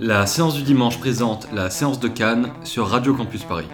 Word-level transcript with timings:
La 0.00 0.26
séance 0.26 0.54
du 0.54 0.62
dimanche 0.62 0.98
présente 0.98 1.48
la 1.52 1.70
séance 1.70 2.00
de 2.00 2.08
Cannes 2.08 2.52
sur 2.64 2.88
Radio 2.88 3.14
Campus 3.14 3.44
Paris. 3.44 3.66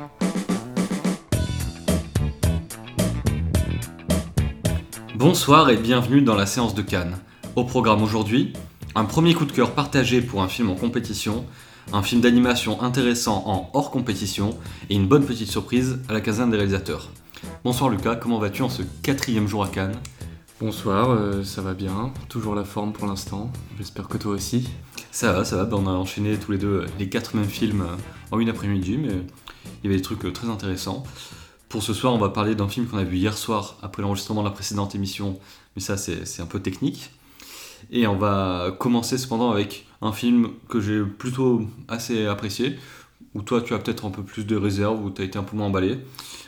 Bonsoir 5.15 5.71
et 5.71 5.77
bienvenue 5.77 6.23
dans 6.23 6.35
la 6.35 6.47
séance 6.47 6.75
de 6.75 6.83
Cannes. 6.83 7.17
Au 7.57 7.65
programme 7.65 8.03
aujourd'hui, 8.03 8.53
un 8.95 9.05
premier 9.05 9.35
coup 9.35 9.45
de 9.45 9.53
cœur 9.53 9.73
partagé 9.73 10.21
pour 10.21 10.43
un 10.43 10.49
film 10.49 10.71
en 10.71 10.75
compétition, 10.75 11.45
un 11.93 12.03
film 12.03 12.21
d'animation 12.21 12.83
intéressant 12.83 13.43
en 13.47 13.71
hors 13.73 13.91
compétition 13.91 14.51
et 14.91 14.95
une 14.95 15.09
bonne 15.09 15.25
petite 15.25 15.51
surprise 15.51 15.99
à 16.09 16.13
la 16.13 16.21
caserne 16.21 16.51
des 16.51 16.57
réalisateurs. 16.57 17.09
Bonsoir 17.65 17.91
Lucas, 17.91 18.17
comment 18.17 18.39
vas-tu 18.39 18.63
en 18.63 18.69
ce 18.69 18.83
quatrième 19.03 19.49
jour 19.49 19.65
à 19.65 19.69
Cannes? 19.69 19.97
Bonsoir, 20.61 21.11
euh, 21.11 21.45
ça 21.45 21.63
va 21.63 21.73
bien, 21.73 22.13
toujours 22.29 22.57
la 22.57 22.65
forme 22.65 22.93
pour 22.93 23.07
l'instant, 23.07 23.53
j'espère 23.79 24.09
que 24.09 24.19
toi 24.19 24.33
aussi. 24.33 24.69
Ça 25.13 25.33
va, 25.33 25.45
ça 25.45 25.55
va, 25.55 25.65
ben, 25.67 25.77
on 25.77 25.87
a 25.87 25.93
enchaîné 25.93 26.37
tous 26.37 26.51
les 26.51 26.59
deux 26.59 26.85
les 26.99 27.09
quatre 27.09 27.37
mêmes 27.37 27.45
films 27.45 27.83
euh, 27.83 27.95
en 28.33 28.41
une 28.41 28.49
après-midi, 28.49 28.99
mais 28.99 29.13
il 29.13 29.85
y 29.85 29.87
avait 29.87 29.95
des 29.95 30.03
trucs 30.03 30.25
euh, 30.25 30.33
très 30.33 30.49
intéressants. 30.49 31.05
Pour 31.69 31.85
ce 31.85 31.95
soir, 31.95 32.13
on 32.13 32.19
va 32.19 32.31
parler 32.31 32.57
d'un 32.57 32.67
film 32.67 32.87
qu'on 32.87 32.99
a 32.99 33.05
vu 33.05 33.19
hier 33.19 33.39
soir 33.39 33.79
après 33.83 34.03
l'enregistrement 34.03 34.43
de 34.43 34.49
la 34.49 34.53
précédente 34.53 34.97
émission, 34.97 35.39
mais 35.77 35.81
ça 35.81 35.97
c'est 35.97 36.43
un 36.43 36.47
peu 36.47 36.59
technique. 36.59 37.13
Et 37.93 38.09
on 38.09 38.17
va 38.17 38.75
commencer 38.81 39.17
cependant 39.17 39.53
avec 39.53 39.87
un 40.03 40.11
film 40.11 40.49
que 40.69 40.81
j'ai 40.81 41.05
plutôt 41.05 41.63
assez 41.87 42.27
apprécié, 42.27 42.77
où 43.35 43.43
toi 43.43 43.63
tu 43.63 43.75
as 43.75 43.79
peut-être 43.79 44.07
un 44.07 44.11
peu 44.11 44.25
plus 44.25 44.45
de 44.45 44.57
réserve, 44.57 45.05
où 45.05 45.11
tu 45.11 45.23
as 45.23 45.25
été 45.25 45.39
un 45.39 45.45
peu 45.45 45.57
moins 45.57 45.67
emballé. 45.67 46.01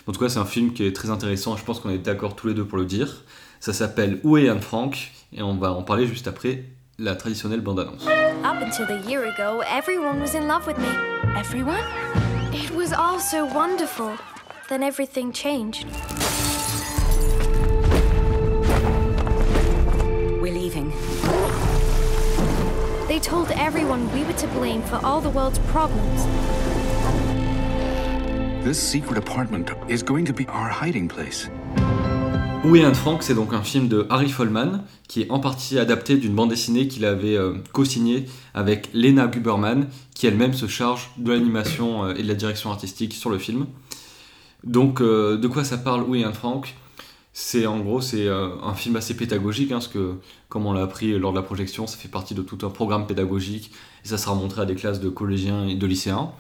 En 0.09 0.13
tout 0.13 0.19
cas, 0.19 0.29
c'est 0.29 0.41
un 0.41 0.45
film 0.45 0.73
qui 0.73 0.83
est 0.83 0.93
très 0.93 1.11
intéressant, 1.11 1.57
je 1.57 1.65
pense 1.65 1.79
qu'on 1.79 1.91
est 1.91 1.99
d'accord 1.99 2.35
tous 2.35 2.49
les 2.49 2.55
deux 2.55 2.65
pour 2.65 2.79
le 2.79 2.87
dire. 2.87 3.23
Ça 3.61 3.75
s'appelle 3.75 4.21
Où 4.25 4.39
est 4.39 4.49
Anne 4.49 4.63
Frank 4.63 5.13
Et 5.35 5.43
on 5.43 5.55
va 5.55 5.73
en 5.73 5.83
parler 5.83 6.07
juste 6.07 6.27
après 6.27 6.65
la 6.99 7.15
traditionnelle 7.15 7.61
bande-annonce. 7.61 8.07
Up 8.43 8.63
until 8.63 8.87
a 8.87 8.99
year 9.07 9.25
ago, 9.25 9.63
everyone 9.71 10.19
was 10.19 10.35
in 10.35 10.49
love 10.49 10.67
with 10.67 10.79
me. 10.79 10.89
Everyone? 11.37 11.85
It 12.55 12.71
was 12.75 12.95
all 12.95 13.21
so 13.21 13.45
wonderful. 13.45 14.13
Then 14.71 14.83
everything 14.83 15.31
changed. 15.31 15.87
We're 20.41 20.55
leaving. 20.55 20.91
They 23.09 23.21
told 23.21 23.51
everyone 23.53 24.11
we 24.15 24.25
were 24.25 24.39
to 24.39 24.47
blame 24.49 24.81
for 24.83 24.99
all 25.05 25.21
the 25.21 25.29
world's 25.29 25.59
problems. 25.71 26.25
This 28.65 28.79
secret 28.83 29.19
apartment 29.19 29.71
is 29.89 30.03
going 30.03 30.25
to 30.25 30.33
be 30.33 30.47
our 30.49 30.71
hiding 30.71 31.09
place. 31.09 31.51
Est 32.63 32.85
Anne 32.85 32.95
Frank 32.95 33.23
C'est 33.23 33.35
donc 33.35 33.53
un 33.53 33.63
film 33.63 33.89
de 33.89 34.07
Harry 34.11 34.29
Folman 34.29 34.85
qui 35.09 35.23
est 35.23 35.31
en 35.31 35.41
partie 35.41 35.79
adapté 35.79 36.17
d'une 36.17 36.35
bande 36.35 36.51
dessinée 36.51 36.87
qu'il 36.87 37.05
avait 37.05 37.37
euh, 37.37 37.55
co-signée 37.73 38.27
avec 38.55 38.91
Lena 38.95 39.27
Guberman 39.27 39.89
qui 40.15 40.27
elle-même 40.27 40.53
se 40.53 40.67
charge 40.67 41.11
de 41.17 41.33
l'animation 41.33 42.05
euh, 42.05 42.15
et 42.15 42.23
de 42.23 42.29
la 42.29 42.35
direction 42.35 42.71
artistique 42.71 43.15
sur 43.15 43.29
le 43.29 43.39
film. 43.39 43.67
Donc 44.63 45.01
euh, 45.01 45.37
de 45.37 45.49
quoi 45.49 45.65
ça 45.65 45.79
parle 45.79 46.05
est 46.17 46.23
Anne 46.23 46.35
Frank? 46.35 46.77
C'est 47.33 47.67
en 47.67 47.81
gros 47.81 48.01
c'est 48.01 48.29
un 48.29 48.75
film 48.75 48.97
assez 48.97 49.15
pédagogique 49.15 49.71
hein, 49.71 49.77
parce 49.77 49.89
que 49.89 50.17
comme 50.49 50.67
on 50.67 50.73
l'a 50.73 50.83
appris 50.83 51.19
lors 51.19 51.33
de 51.33 51.37
la 51.37 51.43
projection, 51.43 51.87
ça 51.87 51.97
fait 51.97 52.09
partie 52.09 52.35
de 52.35 52.43
tout 52.43 52.59
un 52.67 52.71
programme 52.71 53.07
pédagogique 53.07 53.73
et 54.05 54.09
ça 54.09 54.19
sera 54.19 54.35
montré 54.35 54.63
à 54.63 54.65
des 54.65 54.75
classes 54.75 55.01
de 55.01 55.09
collégiens 55.09 55.67
et 55.67 55.77
de 55.77 55.87
lycéens. 55.87 56.33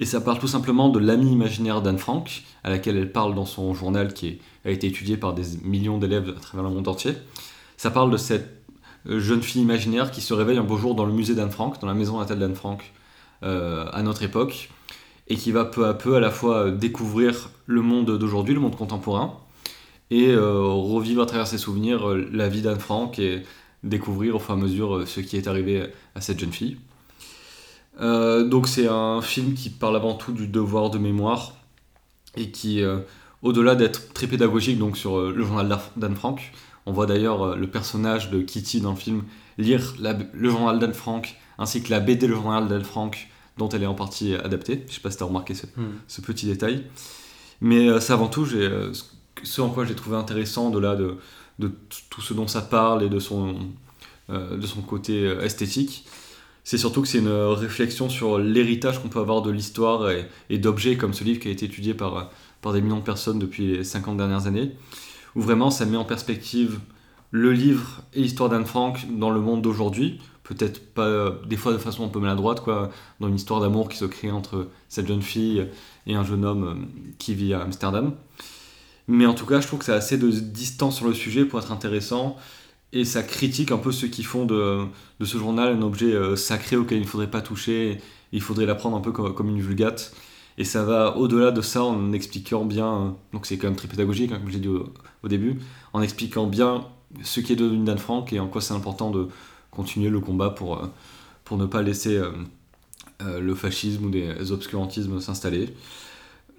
Et 0.00 0.04
ça 0.04 0.20
parle 0.20 0.38
tout 0.38 0.48
simplement 0.48 0.88
de 0.88 1.00
l'amie 1.00 1.32
imaginaire 1.32 1.82
d'Anne 1.82 1.98
Frank, 1.98 2.44
à 2.62 2.70
laquelle 2.70 2.96
elle 2.96 3.10
parle 3.10 3.34
dans 3.34 3.46
son 3.46 3.74
journal 3.74 4.14
qui 4.14 4.38
a 4.68 4.72
été 4.72 4.86
étudié 4.86 5.16
par 5.16 5.34
des 5.34 5.44
millions 5.62 5.98
d'élèves 5.98 6.34
à 6.36 6.40
travers 6.40 6.68
le 6.68 6.74
monde 6.74 6.88
entier. 6.88 7.14
Ça 7.76 7.90
parle 7.90 8.10
de 8.10 8.16
cette 8.16 8.58
euh, 9.08 9.20
jeune 9.20 9.42
fille 9.42 9.62
imaginaire 9.62 10.10
qui 10.10 10.20
se 10.20 10.34
réveille 10.34 10.58
un 10.58 10.64
beau 10.64 10.76
jour 10.76 10.94
dans 10.94 11.06
le 11.06 11.12
musée 11.12 11.34
d'Anne 11.34 11.50
Frank, 11.50 11.80
dans 11.80 11.86
la 11.86 11.94
maison 11.94 12.18
natale 12.18 12.38
d'Anne 12.38 12.54
Frank, 12.54 12.92
euh, 13.42 13.86
à 13.92 14.02
notre 14.02 14.22
époque, 14.22 14.70
et 15.28 15.36
qui 15.36 15.52
va 15.52 15.64
peu 15.64 15.86
à 15.86 15.94
peu 15.94 16.16
à 16.16 16.20
la 16.20 16.30
fois 16.30 16.66
euh, 16.66 16.70
découvrir 16.70 17.50
le 17.66 17.82
monde 17.82 18.18
d'aujourd'hui, 18.18 18.54
le 18.54 18.60
monde 18.60 18.76
contemporain, 18.76 19.34
et 20.10 20.34
revivre 20.34 21.20
à 21.20 21.26
travers 21.26 21.46
ses 21.46 21.58
souvenirs 21.58 22.08
la 22.32 22.48
vie 22.48 22.62
d'Anne 22.62 22.78
Frank 22.78 23.18
et 23.18 23.42
découvrir 23.84 24.36
au 24.36 24.38
fur 24.38 24.54
et 24.54 24.58
à 24.58 24.60
mesure 24.62 25.06
ce 25.06 25.20
qui 25.20 25.36
est 25.36 25.46
arrivé 25.46 25.84
à 26.14 26.22
cette 26.22 26.40
jeune 26.40 26.50
fille. 26.50 26.78
Donc 28.00 28.68
c'est 28.68 28.88
un 28.88 29.20
film 29.20 29.52
qui 29.52 29.68
parle 29.68 29.96
avant 29.96 30.14
tout 30.14 30.32
du 30.32 30.48
devoir 30.48 30.88
de 30.88 30.96
mémoire 30.96 31.56
et 32.38 32.50
qui, 32.50 32.82
au-delà 33.42 33.74
d'être 33.74 34.12
très 34.12 34.26
pédagogique 34.26 34.78
donc 34.78 34.96
sur 34.96 35.18
euh, 35.18 35.32
le 35.34 35.44
journal 35.44 35.78
d'Anne 35.96 36.16
Frank, 36.16 36.52
on 36.86 36.92
voit 36.92 37.06
d'ailleurs 37.06 37.56
le 37.56 37.66
personnage 37.66 38.30
de 38.30 38.40
Kitty 38.40 38.80
dans 38.80 38.92
le 38.92 38.96
film 38.96 39.24
lire 39.58 39.94
le 40.32 40.50
journal 40.50 40.78
d'Anne 40.78 40.94
Frank 40.94 41.36
ainsi 41.58 41.82
que 41.82 41.90
la 41.90 42.00
BD 42.00 42.26
Le 42.26 42.34
journal 42.34 42.66
d'Anne 42.66 42.84
Frank 42.84 43.28
dont 43.58 43.68
elle 43.68 43.82
est 43.82 43.86
en 43.86 43.94
partie 43.94 44.34
adaptée. 44.34 44.84
Je 44.88 44.94
sais 44.94 45.00
pas 45.00 45.10
si 45.10 45.18
tu 45.18 45.22
as 45.22 45.26
remarqué 45.26 45.52
ce, 45.52 45.66
hmm. 45.66 46.22
petit 46.24 46.46
détail. 46.46 46.84
Mais 47.60 48.00
c'est 48.00 48.12
avant 48.12 48.28
tout 48.28 48.46
ce 48.46 49.60
en 49.60 49.68
quoi 49.68 49.84
j'ai 49.84 49.96
trouvé 49.96 50.16
intéressant 50.16 50.70
de 50.70 50.78
là 50.78 50.96
de, 50.96 51.16
de, 51.58 51.70
tout 52.08 52.22
ce 52.22 52.32
dont 52.32 52.46
ça 52.46 52.62
parle 52.62 53.02
et 53.02 53.10
de 53.10 53.18
son, 53.18 53.56
de 54.30 54.66
son 54.66 54.80
côté 54.80 55.24
esthétique 55.42 56.06
c'est 56.68 56.76
surtout 56.76 57.00
que 57.00 57.08
c'est 57.08 57.20
une 57.20 57.30
réflexion 57.32 58.10
sur 58.10 58.38
l'héritage 58.38 59.00
qu'on 59.00 59.08
peut 59.08 59.20
avoir 59.20 59.40
de 59.40 59.50
l'histoire 59.50 60.10
et, 60.10 60.58
d'objets 60.58 60.98
comme 60.98 61.14
ce 61.14 61.24
livre 61.24 61.40
qui 61.40 61.48
a 61.48 61.50
été 61.50 61.64
étudié 61.64 61.94
par, 61.94 62.30
par 62.62 62.72
des 62.72 62.80
millions 62.80 62.98
de 62.98 63.04
personnes 63.04 63.38
depuis 63.38 63.76
les 63.76 63.84
50 63.84 64.16
dernières 64.16 64.46
années, 64.46 64.72
où 65.34 65.40
vraiment 65.40 65.70
ça 65.70 65.84
met 65.84 65.96
en 65.96 66.04
perspective 66.04 66.80
le 67.30 67.52
livre 67.52 68.02
et 68.14 68.22
l'histoire 68.22 68.48
d'Anne 68.48 68.66
Frank 68.66 69.06
dans 69.10 69.30
le 69.30 69.40
monde 69.40 69.62
d'aujourd'hui, 69.62 70.18
peut-être 70.44 70.94
pas 70.94 71.30
des 71.46 71.56
fois 71.56 71.72
de 71.72 71.78
façon 71.78 72.06
un 72.06 72.08
peu 72.08 72.20
maladroite, 72.20 72.60
quoi, 72.60 72.90
dans 73.20 73.28
une 73.28 73.36
histoire 73.36 73.60
d'amour 73.60 73.88
qui 73.88 73.98
se 73.98 74.06
crée 74.06 74.30
entre 74.30 74.68
cette 74.88 75.06
jeune 75.06 75.22
fille 75.22 75.68
et 76.06 76.14
un 76.14 76.24
jeune 76.24 76.44
homme 76.44 76.64
euh, 76.64 77.10
qui 77.18 77.34
vit 77.34 77.52
à 77.52 77.60
Amsterdam. 77.60 78.14
Mais 79.08 79.26
en 79.26 79.34
tout 79.34 79.46
cas, 79.46 79.60
je 79.60 79.66
trouve 79.66 79.78
que 79.80 79.84
c'est 79.84 79.92
assez 79.92 80.18
de 80.18 80.30
distance 80.30 80.96
sur 80.96 81.06
le 81.06 81.14
sujet 81.14 81.44
pour 81.44 81.58
être 81.58 81.72
intéressant 81.72 82.36
et 82.92 83.04
ça 83.04 83.22
critique 83.22 83.70
un 83.70 83.78
peu 83.78 83.92
ceux 83.92 84.08
qui 84.08 84.22
font 84.22 84.46
de, 84.46 84.84
de 85.20 85.24
ce 85.24 85.36
journal 85.36 85.68
un 85.68 85.82
objet 85.82 86.12
euh, 86.12 86.36
sacré 86.36 86.76
auquel 86.76 86.98
il 86.98 87.02
ne 87.02 87.06
faudrait 87.06 87.30
pas 87.30 87.42
toucher, 87.42 87.98
il 88.32 88.40
faudrait 88.40 88.66
l'apprendre 88.66 88.96
un 88.96 89.00
peu 89.00 89.12
comme, 89.12 89.34
comme, 89.34 89.48
une 89.48 89.60
vulgate. 89.60 90.14
Et 90.58 90.64
ça 90.64 90.84
va 90.84 91.16
au-delà 91.16 91.50
de 91.50 91.62
ça 91.62 91.82
en 91.82 92.12
expliquant 92.12 92.64
bien, 92.64 92.86
euh, 92.86 93.08
donc 93.32 93.46
c'est 93.46 93.56
quand 93.56 93.68
même 93.68 93.76
très 93.76 93.88
pédagogique, 93.88 94.32
hein, 94.32 94.38
comme 94.40 94.50
j'ai 94.50 94.58
dit 94.58 94.68
au, 94.68 95.28
début, 95.28 95.58
en 95.92 96.02
expliquant 96.02 96.46
bien 96.46 96.84
ce 97.22 97.40
qui 97.40 97.54
est 97.54 97.56
devenu 97.56 97.84
Dan 97.84 97.96
Frank 97.98 98.32
et 98.32 98.40
en 98.40 98.48
quoi 98.48 98.60
c'est 98.60 98.74
important 98.74 99.10
de 99.10 99.28
continuer 99.70 100.10
le 100.10 100.20
combat 100.20 100.50
pour, 100.50 100.82
euh, 100.82 100.86
pour 101.44 101.56
ne 101.56 101.64
pas 101.64 101.82
laisser 101.82 102.20
le 103.20 103.54
fascisme 103.56 104.04
ou 104.06 104.10
des 104.10 104.52
obscurantismes 104.52 105.20
s'installer. 105.20 105.74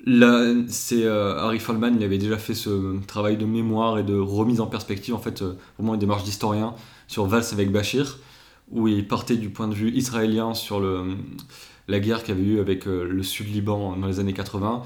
Là, 0.06 0.54
c'est 0.68 1.04
euh, 1.04 1.38
Harry 1.40 1.60
Folman, 1.60 1.96
il 1.96 2.04
avait 2.04 2.18
déjà 2.18 2.38
fait 2.38 2.54
ce 2.54 2.98
travail 3.06 3.36
de 3.36 3.46
mémoire 3.46 4.00
et 4.00 4.04
de 4.04 4.18
remise 4.18 4.62
en 4.62 4.68
perspective, 4.68 5.14
en 5.14 5.20
fait, 5.20 5.42
euh, 5.42 5.56
vraiment 5.78 5.94
une 5.94 6.00
démarche 6.00 6.24
d'historien 6.24 6.74
sur 7.08 7.26
Vals 7.26 7.44
avec 7.52 7.72
Bachir, 7.72 8.20
où 8.72 8.88
il 8.88 9.08
partait 9.08 9.38
du 9.38 9.50
point 9.50 9.68
de 9.68 9.74
vue 9.74 9.92
israélien 9.92 10.54
sur 10.54 10.82
la 11.88 12.00
guerre 12.00 12.24
qu'il 12.24 12.36
y 12.36 12.40
avait 12.40 12.48
eu 12.48 12.60
avec 12.60 12.88
euh, 12.88 13.04
le 13.04 13.24
Sud-Liban 13.24 13.96
dans 13.96 14.08
les 14.08 14.20
années 14.20 14.34
80, 14.34 14.84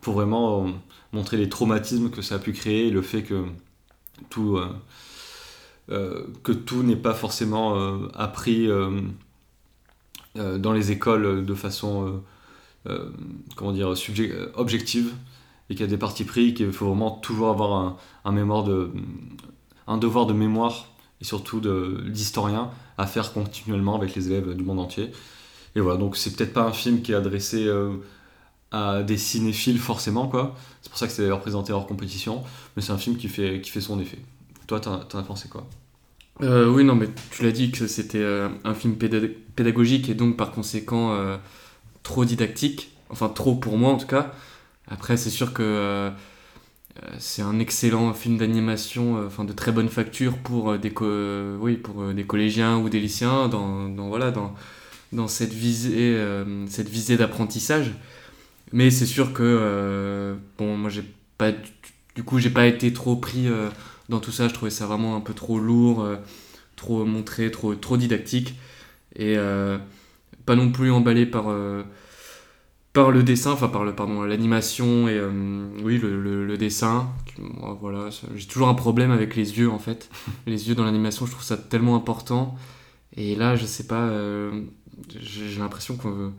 pour 0.00 0.14
vraiment 0.14 0.66
montrer 1.12 1.36
les 1.36 1.48
traumatismes 1.48 2.10
que 2.10 2.22
ça 2.22 2.36
a 2.36 2.38
pu 2.38 2.52
créer 2.52 2.90
le 2.90 3.02
fait 3.02 3.22
que 3.22 3.44
tout, 4.30 4.58
tout 6.66 6.82
n'est 6.82 6.96
pas 6.96 7.14
forcément 7.14 8.06
appris 8.12 8.68
dans 10.36 10.72
les 10.72 10.92
écoles 10.92 11.46
de 11.46 11.54
façon 11.54 12.22
euh, 12.86 13.08
comment 13.56 13.72
dire, 13.72 13.88
euh, 13.88 14.52
objective 14.56 15.14
et 15.70 15.74
qu'il 15.74 15.80
y 15.80 15.88
a 15.88 15.90
des 15.90 15.96
parties 15.96 16.24
pris, 16.24 16.52
qu'il 16.52 16.70
faut 16.70 16.88
vraiment 16.88 17.12
toujours 17.12 17.48
avoir 17.48 17.96
un, 18.26 18.32
mémoire 18.32 18.62
de, 18.62 18.92
un 19.86 19.96
devoir 19.96 20.26
de 20.26 20.34
mémoire 20.34 20.93
et 21.24 21.26
surtout 21.26 21.60
d'historien 22.06 22.70
à 22.98 23.06
faire 23.06 23.32
continuellement 23.32 23.96
avec 23.96 24.14
les 24.14 24.28
élèves 24.28 24.54
du 24.54 24.62
monde 24.62 24.78
entier. 24.78 25.10
Et 25.74 25.80
voilà, 25.80 25.98
donc 25.98 26.16
c'est 26.16 26.36
peut-être 26.36 26.52
pas 26.52 26.64
un 26.64 26.72
film 26.72 27.00
qui 27.00 27.12
est 27.12 27.14
adressé 27.14 27.66
euh, 27.66 27.94
à 28.70 29.02
des 29.02 29.16
cinéphiles 29.16 29.78
forcément, 29.78 30.28
quoi. 30.28 30.54
C'est 30.82 30.90
pour 30.90 30.98
ça 30.98 31.06
que 31.06 31.12
c'est 31.12 31.22
d'ailleurs 31.22 31.40
présenté 31.40 31.72
hors 31.72 31.86
compétition, 31.86 32.42
mais 32.76 32.82
c'est 32.82 32.92
un 32.92 32.98
film 32.98 33.16
qui 33.16 33.28
fait, 33.28 33.60
qui 33.62 33.70
fait 33.70 33.80
son 33.80 33.98
effet. 33.98 34.18
Toi, 34.66 34.80
t'en 34.80 35.00
as 35.00 35.22
pensé 35.22 35.48
quoi? 35.48 35.66
Oui, 36.40 36.84
non, 36.84 36.94
mais 36.94 37.08
tu 37.30 37.42
l'as 37.42 37.52
dit 37.52 37.70
que 37.70 37.86
c'était 37.86 38.24
un 38.64 38.74
film 38.74 38.96
pédagogique 38.96 40.08
et 40.08 40.14
donc 40.14 40.36
par 40.36 40.52
conséquent 40.52 41.16
trop 42.02 42.24
dictique, 42.24 42.90
enfin 43.08 43.28
trop 43.28 43.54
pour 43.54 43.78
moi 43.78 43.90
en 43.90 43.96
tout 43.96 44.06
cas. 44.06 44.32
Après, 44.86 45.16
c'est 45.16 45.30
sûr 45.30 45.52
que 45.52 45.62
euh, 45.62 46.10
euh, 46.10 46.10
c'est 47.18 47.42
un 47.42 47.58
excellent 47.58 48.12
film 48.14 48.38
d'animation, 48.38 49.16
euh, 49.16 49.26
enfin 49.26 49.44
de 49.44 49.52
très 49.52 49.72
bonne 49.72 49.88
facture 49.88 50.38
pour 50.38 50.78
des, 50.78 50.92
oui, 51.60 51.76
pour 51.76 52.12
des 52.12 52.24
collégiens 52.24 52.78
ou 52.78 52.88
des 52.88 53.00
lycéens 53.00 53.48
dans, 53.48 53.88
dans 53.88 54.08
voilà, 54.08 54.30
dans, 54.30 54.54
dans 55.12 55.28
cette 55.28 55.52
visée, 55.52 56.16
visée 56.86 57.16
d'apprentissage. 57.16 57.92
Mais 58.72 58.90
c'est 58.90 59.06
sûr 59.06 59.32
que, 59.32 60.36
bon, 60.58 60.76
moi 60.76 60.90
j'ai 60.90 61.04
pas, 61.38 61.52
du 62.14 62.22
coup, 62.24 62.38
j'ai 62.38 62.50
pas 62.50 62.66
été 62.66 62.92
trop 62.92 63.16
pris 63.16 63.46
dans 64.08 64.20
tout 64.20 64.32
ça. 64.32 64.48
Je 64.48 64.54
trouvais 64.54 64.70
ça 64.70 64.86
vraiment 64.86 65.16
un 65.16 65.20
peu 65.20 65.34
trop 65.34 65.58
lourd 65.58 66.06
trop 66.76 67.04
montré, 67.04 67.50
trop, 67.50 67.74
trop 67.74 67.96
didactique. 67.96 68.54
Et 69.16 69.36
euh, 69.36 69.78
pas 70.46 70.56
non 70.56 70.70
plus 70.72 70.90
emballé 70.90 71.26
par, 71.26 71.48
euh, 71.48 71.82
par 72.94 73.12
le 73.12 73.24
dessin, 73.24 73.52
enfin 73.52 73.68
par 73.68 73.84
le, 73.84 73.94
pardon, 73.94 74.22
l'animation 74.24 75.08
et 75.08 75.18
euh, 75.18 75.68
oui, 75.84 75.98
le, 75.98 76.20
le- 76.22 76.46
le 76.46 76.58
dessin. 76.58 77.10
Moi, 77.40 77.78
Voilà, 77.80 78.10
j'ai 78.36 78.46
toujours 78.48 78.68
un 78.68 78.74
problème 78.74 79.12
avec 79.12 79.36
les 79.36 79.58
yeux 79.58 79.70
en 79.70 79.80
fait. 79.80 80.10
les 80.46 80.68
yeux 80.68 80.76
dans 80.76 80.84
l'animation, 80.84 81.26
je 81.26 81.32
trouve 81.32 81.44
ça 81.44 81.58
tellement 81.58 81.96
important. 81.96 82.56
Et 83.16 83.36
là, 83.36 83.56
je 83.56 83.66
sais 83.66 83.86
pas, 83.86 84.02
euh, 84.08 84.62
j'ai 85.20 85.58
l'impression 85.60 85.96
qu'on 85.96 86.32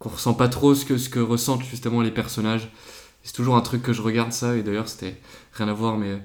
qu'on 0.00 0.10
ressent 0.10 0.34
pas 0.34 0.48
trop 0.48 0.74
ce 0.74 0.84
que, 0.84 0.98
ce 0.98 1.08
que 1.10 1.20
ressentent 1.20 1.64
justement 1.64 2.02
les 2.02 2.10
personnages. 2.12 2.70
C'est 3.24 3.34
toujours 3.34 3.56
un 3.56 3.62
truc 3.62 3.82
que 3.82 3.92
je 3.94 4.02
regarde 4.02 4.32
ça, 4.32 4.56
et 4.56 4.62
d'ailleurs, 4.62 4.88
c'était 4.88 5.20
rien 5.54 5.68
à 5.68 5.74
voir, 5.74 5.98
mais 5.98 6.08
euh, 6.12 6.18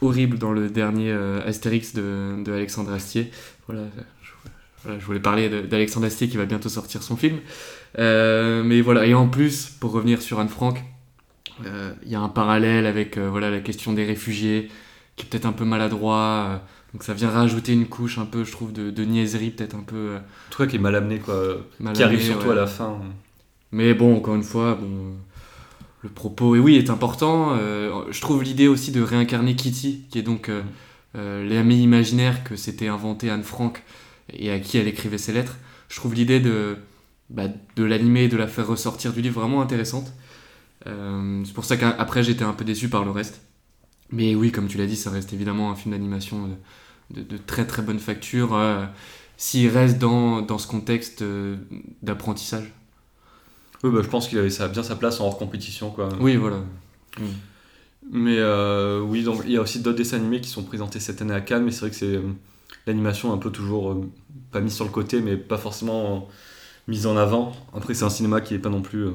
horrible 0.00 0.38
dans 0.38 0.52
le 0.52 0.68
dernier 0.68 1.10
euh, 1.10 1.46
Astérix 1.46 1.94
de, 1.94 2.36
de 2.44 2.52
Alexandre 2.52 2.92
Astier. 2.92 3.30
Voilà, 3.66 3.82
voilà, 4.86 5.00
je 5.00 5.04
voulais 5.04 5.20
parler 5.20 5.48
d'Alexandre 5.48 6.06
Astier 6.06 6.28
qui 6.28 6.36
va 6.36 6.44
bientôt 6.44 6.68
sortir 6.68 7.02
son 7.02 7.16
film. 7.16 7.38
Euh, 7.98 8.62
mais 8.62 8.80
voilà, 8.80 9.06
et 9.06 9.14
en 9.14 9.28
plus, 9.28 9.68
pour 9.80 9.92
revenir 9.92 10.22
sur 10.22 10.38
Anne 10.38 10.48
Frank, 10.48 10.82
euh, 11.64 11.92
il 12.04 12.12
y 12.12 12.14
a 12.14 12.20
un 12.20 12.28
parallèle 12.28 12.86
avec 12.86 13.16
euh, 13.16 13.28
voilà, 13.28 13.50
la 13.50 13.60
question 13.60 13.92
des 13.92 14.04
réfugiés, 14.04 14.68
qui 15.16 15.24
est 15.26 15.28
peut-être 15.28 15.46
un 15.46 15.52
peu 15.52 15.64
maladroit. 15.64 16.62
donc 16.92 17.02
ça 17.02 17.14
vient 17.14 17.30
rajouter 17.30 17.72
une 17.72 17.86
couche 17.86 18.18
un 18.18 18.26
peu, 18.26 18.44
je 18.44 18.52
trouve, 18.52 18.72
de, 18.72 18.90
de 18.90 19.04
niaiserie, 19.04 19.50
peut-être 19.50 19.74
un 19.74 19.82
peu 19.82 20.16
En 20.16 20.50
tout 20.52 20.62
cas, 20.62 20.66
qui 20.66 20.76
est 20.76 20.80
mal 20.80 20.94
amené, 20.94 21.18
quoi. 21.18 21.34
mal 21.80 21.94
qui 21.94 22.02
arrive 22.02 22.22
surtout 22.22 22.46
ouais. 22.46 22.52
à 22.52 22.56
la 22.56 22.66
fin. 22.66 22.98
Mais 23.72 23.94
bon, 23.94 24.16
encore 24.16 24.36
une 24.36 24.44
fois, 24.44 24.78
bon, 24.80 25.14
le 26.02 26.10
propos, 26.10 26.54
et 26.54 26.58
oui, 26.58 26.76
est 26.76 26.90
important. 26.90 27.56
Je 27.58 28.20
trouve 28.20 28.42
l'idée 28.42 28.68
aussi 28.68 28.92
de 28.92 29.02
réincarner 29.02 29.56
Kitty, 29.56 30.04
qui 30.10 30.18
est 30.18 30.22
donc 30.22 30.50
l'amie 31.14 31.82
imaginaire 31.82 32.44
que 32.44 32.56
s'était 32.56 32.88
inventé 32.88 33.30
Anne 33.30 33.42
Frank 33.42 33.82
et 34.32 34.50
à 34.50 34.58
qui 34.60 34.78
elle 34.78 34.88
écrivait 34.88 35.18
ses 35.18 35.32
lettres. 35.32 35.56
Je 35.88 35.96
trouve 35.96 36.14
l'idée 36.14 36.40
de, 36.40 36.76
bah, 37.30 37.44
de 37.76 37.84
l'animer 37.84 38.24
et 38.24 38.28
de 38.28 38.36
la 38.36 38.46
faire 38.48 38.66
ressortir 38.66 39.12
du 39.12 39.20
livre 39.22 39.40
vraiment 39.40 39.62
intéressante. 39.62 40.12
Euh, 40.86 41.42
c'est 41.44 41.52
pour 41.54 41.64
ça 41.64 41.76
qu'après 41.76 42.22
j'étais 42.22 42.44
un 42.44 42.52
peu 42.52 42.64
déçu 42.64 42.88
par 42.88 43.04
le 43.04 43.10
reste. 43.10 43.40
Mais 44.10 44.34
oui, 44.34 44.52
comme 44.52 44.68
tu 44.68 44.78
l'as 44.78 44.86
dit, 44.86 44.96
ça 44.96 45.10
reste 45.10 45.32
évidemment 45.32 45.70
un 45.70 45.74
film 45.74 45.92
d'animation 45.94 46.48
de, 47.10 47.22
de- 47.22 47.28
de 47.28 47.36
très 47.38 47.66
très 47.66 47.82
bonne 47.82 47.98
facture. 47.98 48.54
euh, 48.54 48.84
S'il 49.36 49.68
reste 49.68 49.98
dans, 49.98 50.42
dans 50.42 50.58
ce 50.58 50.66
contexte 50.66 51.22
euh, 51.22 51.56
d'apprentissage. 52.02 52.72
Oui, 53.82 53.90
bah, 53.92 54.00
je 54.02 54.08
pense 54.08 54.28
qu'il 54.28 54.38
avait 54.38 54.50
sa- 54.50 54.68
bien 54.68 54.82
sa 54.82 54.96
place 54.96 55.20
en 55.20 55.26
hors 55.26 55.38
compétition, 55.38 55.90
quoi. 55.90 56.08
Oui, 56.20 56.36
voilà. 56.36 56.58
Mais 58.10 58.38
oui, 59.02 59.24
donc 59.24 59.42
il 59.44 59.52
y 59.52 59.56
a 59.56 59.60
aussi 59.62 59.80
d'autres 59.80 59.98
dessins 59.98 60.16
animés 60.18 60.40
qui 60.40 60.48
sont 60.48 60.62
présentés 60.62 61.00
cette 61.00 61.20
année 61.22 61.34
à 61.34 61.40
Cannes, 61.40 61.64
mais 61.64 61.70
c'est 61.72 61.80
vrai 61.80 61.90
que 61.90 61.96
c'est 61.96 62.20
l'animation 62.86 63.32
un 63.32 63.38
peu 63.38 63.50
toujours 63.50 63.92
euh, 63.92 64.10
pas 64.52 64.60
mise 64.60 64.74
sur 64.74 64.84
le 64.84 64.90
côté, 64.90 65.20
mais 65.20 65.36
pas 65.36 65.58
forcément 65.58 66.28
mise 66.88 67.06
en 67.06 67.16
avant. 67.16 67.52
Après, 67.74 67.94
c'est 67.94 68.04
un 68.04 68.10
cinéma 68.10 68.40
qui 68.40 68.54
est 68.54 68.58
pas 68.58 68.68
non 68.68 68.82
plus 68.82 69.06
euh, 69.06 69.12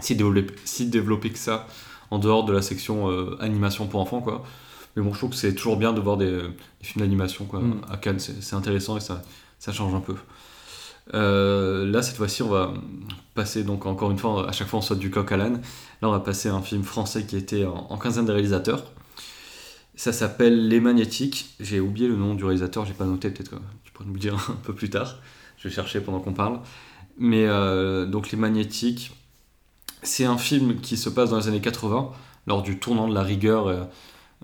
si, 0.00 0.14
développé, 0.16 0.54
si 0.64 0.86
développé 0.86 1.30
que 1.30 1.38
ça 1.38 1.66
en 2.10 2.18
dehors 2.18 2.44
de 2.44 2.52
la 2.52 2.62
section 2.62 3.10
euh, 3.10 3.36
animation 3.40 3.86
pour 3.86 4.00
enfants, 4.00 4.20
quoi. 4.20 4.44
Mais 4.96 5.02
bon, 5.02 5.12
je 5.12 5.18
trouve 5.18 5.30
que 5.30 5.36
c'est 5.36 5.54
toujours 5.54 5.76
bien 5.76 5.92
de 5.92 6.00
voir 6.00 6.16
des, 6.16 6.30
des 6.30 6.82
films 6.82 7.04
d'animation, 7.04 7.44
quoi. 7.44 7.60
Mm. 7.60 7.82
À 7.90 7.96
Cannes, 7.96 8.18
c'est 8.18 8.42
c'est 8.42 8.56
intéressant 8.56 8.96
et 8.96 9.00
ça, 9.00 9.22
ça 9.58 9.72
change 9.72 9.94
un 9.94 10.00
peu. 10.00 10.16
Euh, 11.14 11.86
là, 11.90 12.02
cette 12.02 12.16
fois-ci, 12.16 12.42
on 12.42 12.48
va 12.48 12.74
passer, 13.34 13.64
donc 13.64 13.86
encore 13.86 14.10
une 14.10 14.18
fois, 14.18 14.48
à 14.48 14.52
chaque 14.52 14.68
fois 14.68 14.80
on 14.80 14.82
saute 14.82 14.98
du 14.98 15.10
coq 15.10 15.30
à 15.32 15.36
l'âne. 15.36 15.60
Là, 16.02 16.08
on 16.08 16.12
va 16.12 16.20
passer 16.20 16.48
à 16.48 16.54
un 16.54 16.62
film 16.62 16.82
français 16.82 17.24
qui 17.24 17.36
était 17.36 17.64
en, 17.64 17.86
en 17.90 17.98
quinzaine 17.98 18.26
des 18.26 18.32
réalisateurs. 18.32 18.84
Ça 19.94 20.12
s'appelle 20.12 20.68
Les 20.68 20.80
Magnétiques. 20.80 21.54
J'ai 21.60 21.80
oublié 21.80 22.08
le 22.08 22.16
nom 22.16 22.34
du 22.34 22.44
réalisateur, 22.44 22.86
j'ai 22.86 22.94
pas 22.94 23.04
noté, 23.04 23.30
peut-être 23.30 23.50
que 23.50 23.56
tu 23.84 23.92
pourrais 23.92 24.06
nous 24.06 24.14
le 24.14 24.20
dire 24.20 24.34
un 24.50 24.56
peu 24.62 24.74
plus 24.74 24.90
tard. 24.90 25.16
Je 25.58 25.68
vais 25.68 25.74
chercher 25.74 26.00
pendant 26.00 26.20
qu'on 26.20 26.32
parle. 26.32 26.60
Mais 27.18 27.46
euh, 27.46 28.06
donc 28.06 28.30
Les 28.30 28.38
Magnétiques, 28.38 29.12
c'est 30.02 30.24
un 30.24 30.38
film 30.38 30.80
qui 30.80 30.96
se 30.96 31.10
passe 31.10 31.30
dans 31.30 31.36
les 31.38 31.48
années 31.48 31.60
80, 31.60 32.10
lors 32.46 32.62
du 32.62 32.78
tournant 32.78 33.08
de 33.08 33.14
la 33.14 33.22
rigueur 33.22 33.66
euh, 33.66 33.84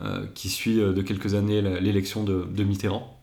euh, 0.03 0.27
qui 0.35 0.51
suit 0.51 0.79
euh, 0.79 0.93
de 0.93 1.01
quelques 1.01 1.33
années 1.33 1.63
l'élection 1.63 2.23
de, 2.23 2.45
de 2.45 2.65
Mitterrand, 2.65 3.19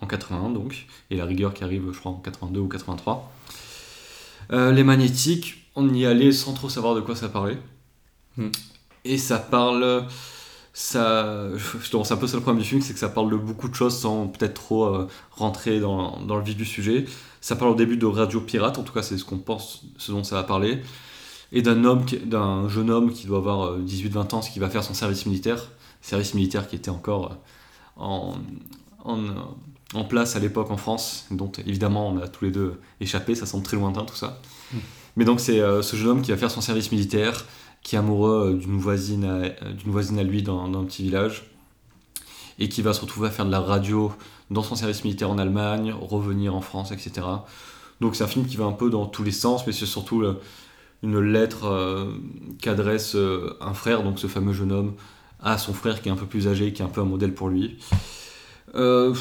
en 0.00 0.08
81 0.08 0.50
donc, 0.50 0.86
et 1.08 1.16
la 1.16 1.24
rigueur 1.24 1.54
qui 1.54 1.62
arrive, 1.62 1.84
je 1.92 1.98
crois, 2.00 2.10
en 2.10 2.16
82 2.16 2.58
ou 2.58 2.66
83. 2.66 3.32
Euh, 4.50 4.72
les 4.72 4.82
magnétiques, 4.82 5.70
on 5.76 5.88
y 5.94 6.04
allait 6.04 6.32
sans 6.32 6.52
trop 6.52 6.68
savoir 6.68 6.96
de 6.96 7.00
quoi 7.00 7.14
ça 7.14 7.28
parlait. 7.28 7.58
Et 9.04 9.18
ça 9.18 9.38
parle. 9.38 10.04
Ça, 10.78 11.48
pense 11.90 12.12
un 12.12 12.18
peu 12.18 12.26
ça 12.26 12.36
le 12.36 12.42
problème 12.42 12.62
du 12.62 12.68
film, 12.68 12.82
c'est 12.82 12.92
que 12.92 12.98
ça 12.98 13.08
parle 13.08 13.30
de 13.30 13.36
beaucoup 13.36 13.66
de 13.66 13.74
choses 13.74 13.98
sans 13.98 14.26
peut-être 14.26 14.52
trop 14.52 14.84
euh, 14.84 15.08
rentrer 15.30 15.80
dans, 15.80 16.20
dans 16.20 16.36
le 16.36 16.44
vif 16.44 16.54
du 16.54 16.66
sujet. 16.66 17.06
Ça 17.40 17.56
parle 17.56 17.70
au 17.70 17.74
début 17.74 17.96
de 17.96 18.04
radio 18.04 18.42
pirate, 18.42 18.76
en 18.76 18.82
tout 18.82 18.92
cas 18.92 19.00
c'est 19.00 19.16
ce 19.16 19.24
qu'on 19.24 19.38
pense, 19.38 19.86
ce 19.96 20.12
dont 20.12 20.22
ça 20.22 20.34
va 20.34 20.42
parler, 20.42 20.82
et 21.50 21.62
d'un 21.62 21.82
homme, 21.84 22.04
d'un 22.26 22.68
jeune 22.68 22.90
homme 22.90 23.10
qui 23.10 23.26
doit 23.26 23.38
avoir 23.38 23.68
euh, 23.68 23.84
18-20 23.86 24.34
ans, 24.34 24.42
ce 24.42 24.50
qui 24.50 24.58
va 24.58 24.68
faire 24.68 24.84
son 24.84 24.92
service 24.92 25.24
militaire, 25.24 25.70
service 26.02 26.34
militaire 26.34 26.68
qui 26.68 26.76
était 26.76 26.90
encore 26.90 27.32
euh, 27.32 27.34
en, 27.96 28.34
en, 29.02 29.18
euh, 29.18 29.30
en 29.94 30.04
place 30.04 30.36
à 30.36 30.40
l'époque 30.40 30.70
en 30.70 30.76
France, 30.76 31.26
dont 31.30 31.50
évidemment 31.66 32.10
on 32.10 32.18
a 32.18 32.28
tous 32.28 32.44
les 32.44 32.50
deux 32.50 32.78
échappé, 33.00 33.34
ça 33.34 33.46
semble 33.46 33.64
très 33.64 33.78
lointain 33.78 34.04
tout 34.04 34.14
ça. 34.14 34.42
Mm. 34.74 34.78
Mais 35.16 35.24
donc 35.24 35.40
c'est 35.40 35.60
euh, 35.60 35.82
ce 35.82 35.96
jeune 35.96 36.08
homme 36.08 36.22
qui 36.22 36.30
va 36.30 36.36
faire 36.36 36.50
son 36.50 36.60
service 36.60 36.92
militaire, 36.92 37.46
qui 37.82 37.96
est 37.96 37.98
amoureux 37.98 38.52
euh, 38.52 38.58
d'une 38.58 38.78
voisine, 38.78 39.24
euh, 39.24 39.72
d'une 39.72 39.92
voisine 39.92 40.18
à 40.18 40.22
lui 40.22 40.42
dans, 40.42 40.64
un 40.64 40.84
petit 40.84 41.02
village, 41.02 41.50
et 42.58 42.68
qui 42.68 42.82
va 42.82 42.92
se 42.92 43.00
retrouver 43.00 43.28
à 43.28 43.30
faire 43.30 43.46
de 43.46 43.50
la 43.50 43.60
radio 43.60 44.12
dans 44.50 44.62
son 44.62 44.76
service 44.76 45.04
militaire 45.04 45.30
en 45.30 45.38
Allemagne, 45.38 45.92
revenir 45.92 46.54
en 46.54 46.60
France, 46.60 46.92
etc. 46.92 47.26
Donc 48.00 48.16
c'est 48.16 48.24
un 48.24 48.28
film 48.28 48.46
qui 48.46 48.56
va 48.56 48.64
un 48.64 48.72
peu 48.72 48.90
dans 48.90 49.06
tous 49.06 49.24
les 49.24 49.32
sens, 49.32 49.66
mais 49.66 49.72
c'est 49.72 49.86
surtout 49.86 50.24
une 51.02 51.20
lettre 51.20 51.66
euh, 51.66 52.12
qu'adresse 52.60 53.16
un 53.60 53.74
frère, 53.74 54.02
donc 54.02 54.18
ce 54.18 54.26
fameux 54.26 54.52
jeune 54.52 54.72
homme, 54.72 54.94
à 55.40 55.58
son 55.58 55.74
frère 55.74 56.00
qui 56.00 56.08
est 56.08 56.12
un 56.12 56.16
peu 56.16 56.26
plus 56.26 56.48
âgé, 56.48 56.72
qui 56.72 56.82
est 56.82 56.84
un 56.84 56.88
peu 56.88 57.00
un 57.00 57.04
modèle 57.06 57.34
pour 57.34 57.48
lui. 57.48 57.78
Euh, 58.74 59.14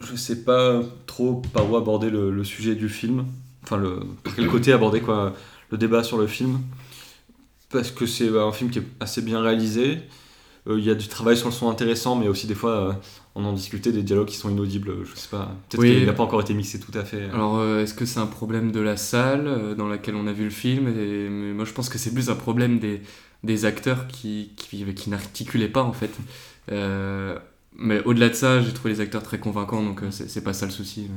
je 0.00 0.16
sais 0.16 0.44
pas 0.44 0.80
trop 1.06 1.42
par 1.52 1.70
où 1.70 1.76
aborder 1.76 2.10
le, 2.10 2.44
sujet 2.44 2.74
du 2.74 2.88
film, 2.88 3.24
enfin 3.62 3.76
le, 3.76 4.00
quel 4.36 4.48
côté 4.48 4.72
aborder 4.72 5.00
quoi, 5.00 5.32
le 5.70 5.78
débat 5.78 6.02
sur 6.04 6.18
le 6.18 6.26
film, 6.26 6.60
parce 7.74 7.90
que 7.90 8.06
c'est 8.06 8.28
un 8.38 8.52
film 8.52 8.70
qui 8.70 8.78
est 8.80 8.86
assez 9.00 9.20
bien 9.22 9.40
réalisé. 9.42 10.00
Euh, 10.68 10.78
Il 10.78 10.84
y 10.86 10.90
a 10.90 10.94
du 10.94 11.08
travail 11.08 11.36
sur 11.36 11.48
le 11.48 11.52
son 11.54 11.68
intéressant, 11.68 12.16
mais 12.16 12.28
aussi 12.28 12.46
des 12.46 12.54
fois 12.54 12.70
euh, 12.70 12.92
on 13.34 13.44
en 13.44 13.52
discutait 13.52 13.92
des 13.92 14.02
dialogues 14.02 14.28
qui 14.28 14.36
sont 14.36 14.48
inaudibles. 14.50 14.92
Je 15.04 15.14
sais 15.14 15.28
pas, 15.28 15.54
peut-être 15.68 15.82
Oui. 15.82 15.92
qu'il 15.96 16.06
n'a 16.06 16.12
pas 16.14 16.22
encore 16.22 16.40
été 16.40 16.54
mixé 16.54 16.80
tout 16.80 16.96
à 16.98 17.04
fait. 17.04 17.24
Alors, 17.34 17.58
euh, 17.58 17.82
est-ce 17.82 17.92
que 17.94 18.06
c'est 18.06 18.20
un 18.20 18.26
problème 18.26 18.72
de 18.72 18.80
la 18.80 18.96
salle 18.96 19.74
dans 19.76 19.88
laquelle 19.88 20.14
on 20.16 20.26
a 20.26 20.32
vu 20.32 20.44
le 20.44 20.50
film? 20.50 20.88
Et, 20.88 21.28
mais 21.28 21.52
Moi, 21.52 21.64
je 21.66 21.72
pense 21.72 21.88
que 21.90 21.98
c'est 21.98 22.14
plus 22.14 22.30
un 22.30 22.36
problème 22.36 22.78
des, 22.78 23.02
des 23.42 23.64
acteurs 23.66 24.06
qui, 24.08 24.52
qui, 24.56 24.84
qui 24.94 25.10
n'articulaient 25.10 25.68
pas, 25.68 25.82
en 25.82 25.92
fait. 25.92 26.10
Euh, 26.72 27.38
mais 27.76 28.02
au-delà 28.04 28.28
de 28.28 28.34
ça, 28.34 28.60
j'ai 28.62 28.72
trouvé 28.72 28.94
les 28.94 29.00
acteurs 29.00 29.22
très 29.22 29.38
convaincants, 29.38 29.82
donc 29.82 30.00
c'est 30.10 30.44
pas 30.44 30.52
ça 30.52 30.64
le 30.66 30.72
souci. 30.72 31.08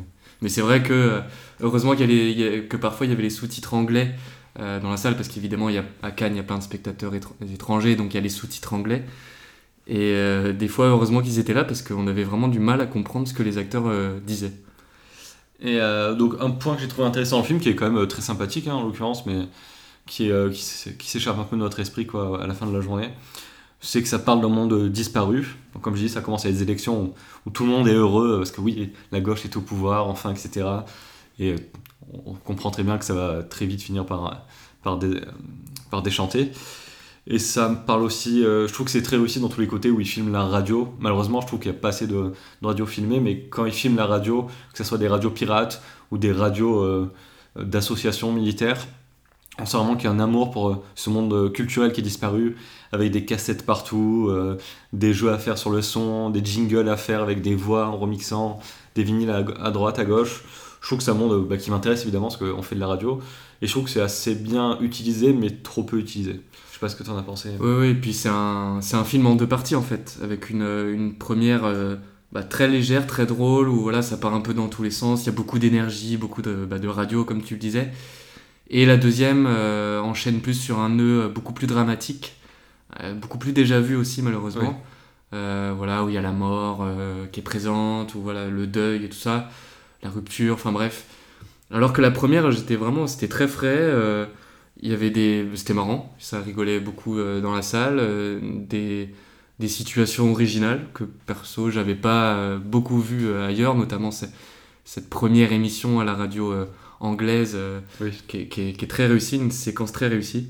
Mais 0.41 0.49
c'est 0.49 0.61
vrai 0.61 0.81
que, 0.83 1.21
heureusement 1.61 1.91
qu'il 1.95 2.01
y 2.01 2.03
a 2.03 2.07
les- 2.07 2.31
il 2.31 2.39
y 2.39 2.47
a- 2.47 2.59
que 2.61 2.77
parfois 2.77 3.05
il 3.05 3.09
y 3.09 3.13
avait 3.13 3.23
les 3.23 3.29
sous-titres 3.29 3.73
anglais 3.75 4.15
euh, 4.59 4.79
dans 4.79 4.89
la 4.89 4.97
salle, 4.97 5.15
parce 5.15 5.27
qu'évidemment, 5.27 5.69
à 6.01 6.11
Cannes, 6.11 6.33
il 6.33 6.37
y 6.37 6.39
a 6.39 6.43
plein 6.43 6.57
de 6.57 6.63
spectateurs 6.63 7.13
étr- 7.13 7.53
étrangers, 7.53 7.95
donc 7.95 8.13
il 8.13 8.15
y 8.15 8.17
a 8.17 8.21
les 8.21 8.29
sous-titres 8.29 8.73
anglais. 8.73 9.03
Et 9.87 10.13
euh, 10.13 10.51
des 10.53 10.67
fois, 10.67 10.87
heureusement 10.87 11.21
qu'ils 11.21 11.39
étaient 11.39 11.53
là, 11.53 11.63
parce 11.63 11.81
qu'on 11.81 12.07
avait 12.07 12.23
vraiment 12.23 12.47
du 12.47 12.59
mal 12.59 12.81
à 12.81 12.87
comprendre 12.87 13.27
ce 13.27 13.33
que 13.33 13.43
les 13.43 13.57
acteurs 13.57 13.87
euh, 13.87 14.19
disaient. 14.25 14.53
Et 15.59 15.79
donc 16.19 16.35
un 16.39 16.51
point 16.51 16.75
que 16.75 16.81
j'ai 16.81 16.87
trouvé 16.87 17.07
intéressant 17.07 17.37
dans 17.37 17.41
le 17.41 17.47
film, 17.47 17.59
qui 17.59 17.69
est 17.69 17.75
quand 17.75 17.89
même 17.89 18.07
très 18.07 18.21
sympathique 18.21 18.67
hein, 18.67 18.75
en 18.75 18.83
l'occurrence, 18.83 19.25
mais 19.25 19.47
qui, 20.05 20.29
s'échappe 20.53 21.39
un 21.39 21.45
peu 21.45 21.55
de 21.55 21.61
notre 21.61 21.79
esprit 21.79 22.05
quoi, 22.05 22.43
à 22.43 22.45
la 22.45 22.53
fin 22.53 22.67
de 22.67 22.73
la 22.73 22.79
journée, 22.79 23.09
c'est 23.79 24.03
que 24.03 24.07
ça 24.07 24.19
parle 24.19 24.39
d'un 24.39 24.49
monde 24.49 24.89
disparu. 24.89 25.57
Donc, 25.73 25.81
comme 25.81 25.95
je 25.95 26.01
dis, 26.03 26.09
ça 26.09 26.21
commence 26.21 26.45
avec 26.45 26.57
des 26.57 26.61
élections 26.61 27.01
où, 27.01 27.13
où 27.47 27.49
tout 27.49 27.63
le 27.63 27.71
monde 27.71 27.87
est 27.87 27.93
heureux, 27.93 28.37
parce 28.37 28.51
que 28.51 28.61
oui, 28.61 28.93
la 29.11 29.19
gauche 29.19 29.45
est 29.45 29.57
au 29.57 29.61
pouvoir, 29.61 30.07
enfin, 30.07 30.31
etc. 30.31 30.67
Et 31.39 31.55
on 32.13 32.33
comprend 32.33 32.71
très 32.71 32.83
bien 32.83 32.97
que 32.97 33.05
ça 33.05 33.13
va 33.13 33.43
très 33.43 33.65
vite 33.65 33.81
finir 33.81 34.05
par, 34.05 34.45
par, 34.83 34.97
dé- 34.97 35.21
par 35.91 36.01
déchanter. 36.01 36.51
Et 37.29 37.39
ça 37.39 37.67
me 37.67 37.75
parle 37.75 38.03
aussi, 38.03 38.43
euh, 38.45 38.67
je 38.67 38.73
trouve 38.73 38.85
que 38.85 38.91
c'est 38.91 39.01
très 39.01 39.17
réussi 39.17 39.41
dans 39.41 39.49
tous 39.49 39.59
les 39.59 39.67
côtés 39.67 39.89
où 39.91 39.99
ils 39.99 40.07
filment 40.07 40.31
la 40.31 40.43
radio. 40.45 40.93
Malheureusement, 40.99 41.41
je 41.41 41.47
trouve 41.47 41.59
qu'il 41.59 41.69
n'y 41.71 41.77
a 41.77 41.79
pas 41.81 41.89
assez 41.89 42.07
de, 42.07 42.31
de 42.61 42.67
radio 42.67 42.85
filmée, 42.85 43.19
mais 43.19 43.41
quand 43.49 43.65
ils 43.65 43.73
filment 43.73 43.97
la 43.97 44.05
radio, 44.05 44.43
que 44.71 44.77
ce 44.77 44.85
soit 44.85 44.97
des 44.97 45.09
radios 45.09 45.31
pirates 45.31 45.81
ou 46.11 46.17
des 46.17 46.31
radios 46.31 46.79
euh, 46.79 47.11
d'associations 47.59 48.31
militaires, 48.31 48.87
on 49.59 49.65
sent 49.65 49.75
vraiment 49.75 49.95
qu'il 49.95 50.05
y 50.05 50.07
a 50.07 50.11
un 50.11 50.19
amour 50.19 50.51
pour 50.51 50.69
euh, 50.69 50.75
ce 50.95 51.09
monde 51.09 51.51
culturel 51.51 51.91
qui 51.91 51.99
est 51.99 52.03
disparu, 52.03 52.55
avec 52.93 53.11
des 53.11 53.25
cassettes 53.25 53.65
partout, 53.65 54.31
des 54.93 55.13
jeux 55.13 55.29
à 55.29 55.37
faire 55.37 55.57
sur 55.57 55.69
le 55.69 55.81
son, 55.81 56.29
des 56.29 56.41
jingles 56.41 56.87
à 56.87 56.95
faire 56.95 57.21
avec 57.21 57.41
des 57.41 57.53
voix 57.53 57.87
en 57.87 57.97
remixant, 57.97 58.59
des 58.95 59.03
vinyles 59.03 59.29
à 59.29 59.71
droite, 59.71 59.99
à 59.99 60.05
gauche. 60.05 60.45
Je 60.81 60.87
trouve 60.87 60.99
que 60.99 61.03
c'est 61.03 61.11
un 61.11 61.15
monde 61.15 61.33
euh, 61.33 61.45
bah, 61.47 61.57
qui 61.57 61.71
m'intéresse 61.71 62.03
évidemment 62.03 62.27
parce 62.27 62.37
qu'on 62.37 62.61
fait 62.61 62.75
de 62.75 62.79
la 62.79 62.87
radio, 62.87 63.19
et 63.61 63.67
je 63.67 63.71
trouve 63.71 63.85
que 63.85 63.89
c'est 63.89 64.01
assez 64.01 64.35
bien 64.35 64.77
utilisé, 64.79 65.33
mais 65.33 65.49
trop 65.49 65.83
peu 65.83 65.97
utilisé. 65.97 66.41
Je 66.69 66.73
sais 66.73 66.79
pas 66.79 66.89
ce 66.89 66.95
que 66.95 67.03
tu 67.03 67.09
en 67.09 67.17
as 67.17 67.23
pensé. 67.23 67.49
Oui, 67.59 67.71
oui, 67.79 67.87
et 67.87 67.95
puis 67.95 68.13
c'est 68.13 68.29
un, 68.29 68.79
un 68.93 69.03
film 69.03 69.25
en 69.25 69.35
deux 69.35 69.47
parties 69.47 69.75
en 69.75 69.81
fait, 69.81 70.19
avec 70.21 70.51
une, 70.51 70.61
euh, 70.61 70.93
une 70.93 71.17
première 71.17 71.65
euh, 71.65 71.95
bah, 72.31 72.43
très 72.43 72.67
légère, 72.67 73.07
très 73.07 73.25
drôle, 73.25 73.67
où 73.67 73.81
voilà, 73.81 74.03
ça 74.03 74.17
part 74.17 74.35
un 74.35 74.41
peu 74.41 74.53
dans 74.53 74.67
tous 74.67 74.83
les 74.83 74.91
sens, 74.91 75.23
il 75.23 75.25
y 75.25 75.29
a 75.29 75.31
beaucoup 75.31 75.57
d'énergie, 75.57 76.17
beaucoup 76.17 76.43
de, 76.43 76.65
bah, 76.69 76.77
de 76.77 76.87
radio, 76.87 77.23
comme 77.25 77.41
tu 77.41 77.55
le 77.55 77.59
disais. 77.59 77.91
Et 78.69 78.85
la 78.85 78.97
deuxième 78.97 79.47
euh, 79.47 80.01
enchaîne 80.01 80.39
plus 80.39 80.53
sur 80.53 80.79
un 80.79 80.89
nœud 80.89 81.31
beaucoup 81.33 81.53
plus 81.53 81.67
dramatique, 81.67 82.35
euh, 83.01 83.13
beaucoup 83.13 83.39
plus 83.39 83.53
déjà 83.53 83.79
vu 83.79 83.95
aussi, 83.95 84.21
malheureusement. 84.21 84.83
Voilà, 85.31 86.03
où 86.03 86.09
il 86.09 86.15
y 86.15 86.17
a 86.17 86.21
la 86.21 86.31
mort 86.31 86.87
qui 87.31 87.41
est 87.41 87.43
présente, 87.43 88.15
ou 88.15 88.21
voilà, 88.21 88.47
le 88.47 88.65
deuil 88.65 89.03
et 89.03 89.09
tout 89.09 89.17
ça, 89.17 89.49
la 90.03 90.09
rupture, 90.09 90.55
enfin 90.55 90.71
bref. 90.71 91.05
Alors 91.71 91.93
que 91.93 92.01
la 92.01 92.11
première, 92.11 92.49
j'étais 92.51 92.75
vraiment, 92.75 93.07
c'était 93.07 93.27
très 93.27 93.47
frais. 93.47 93.91
il 94.81 94.89
y 94.89 94.93
avait 94.93 95.09
des, 95.09 95.45
c'était 95.55 95.73
marrant, 95.73 96.15
ça 96.17 96.39
rigolait 96.39 96.79
beaucoup 96.79 97.17
dans 97.17 97.53
la 97.53 97.61
salle, 97.61 98.01
des 98.67 99.09
des 99.59 99.67
situations 99.67 100.31
originales 100.31 100.85
que 100.93 101.03
perso 101.03 101.71
j'avais 101.71 101.95
pas 101.95 102.35
euh, 102.35 102.57
beaucoup 102.57 102.99
vu 102.99 103.27
euh, 103.27 103.47
ailleurs, 103.47 103.75
notamment 103.75 104.11
cette 104.11 105.09
première 105.09 105.51
émission 105.51 105.99
à 105.99 106.05
la 106.05 106.13
radio 106.13 106.51
euh, 106.51 106.65
anglaise 106.99 107.57
qui, 108.27 108.37
est, 108.37 108.89
très 108.89 109.07
réussie, 109.07 109.35
une 109.37 109.51
séquence 109.51 109.91
très 109.91 110.07
réussie. 110.07 110.49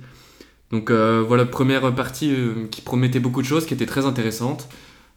Donc 0.71 0.91
voilà, 0.91 1.45
première 1.45 1.93
partie 1.93 2.33
qui 2.71 2.81
promettait 2.81 3.19
beaucoup 3.19 3.41
de 3.41 3.47
choses, 3.47 3.65
qui 3.65 3.73
était 3.73 3.85
très 3.85 4.05
intéressante. 4.05 4.69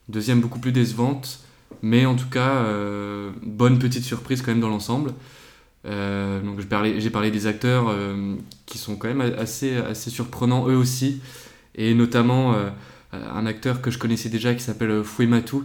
Deuxième 0.08 0.40
beaucoup 0.40 0.58
plus 0.58 0.72
décevante, 0.72 1.38
mais 1.83 2.07
en 2.07 2.15
tout 2.15 2.29
cas 2.29 2.65
bonne 3.43 3.79
petite 3.79 4.05
surprise 4.05 4.43
quand 4.43 4.50
même 4.50 4.61
dans 4.61 4.69
l'ensemble. 4.69 5.12
donc 5.85 6.61
j'ai 6.61 7.11
parlé, 7.11 7.31
des 7.31 7.47
acteurs 7.47 7.95
qui 8.67 8.79
sont 8.79 8.97
quand 8.97 9.09
même 9.09 9.35
assez, 9.39 9.77
assez 9.77 10.11
surprenants 10.11 10.69
eux 10.69 10.77
aussi, 10.77 11.21
et 11.75 11.95
notamment 11.95 12.55
euh, 13.15 13.19
un 13.35 13.47
acteur 13.47 13.83
que 13.83 13.91
je 13.91 13.99
connaissais 13.99 14.29
déjà 14.29 14.55
qui 14.55 14.62
s'appelle 14.62 14.91
euh, 14.91 15.03
Fuematu 15.03 15.57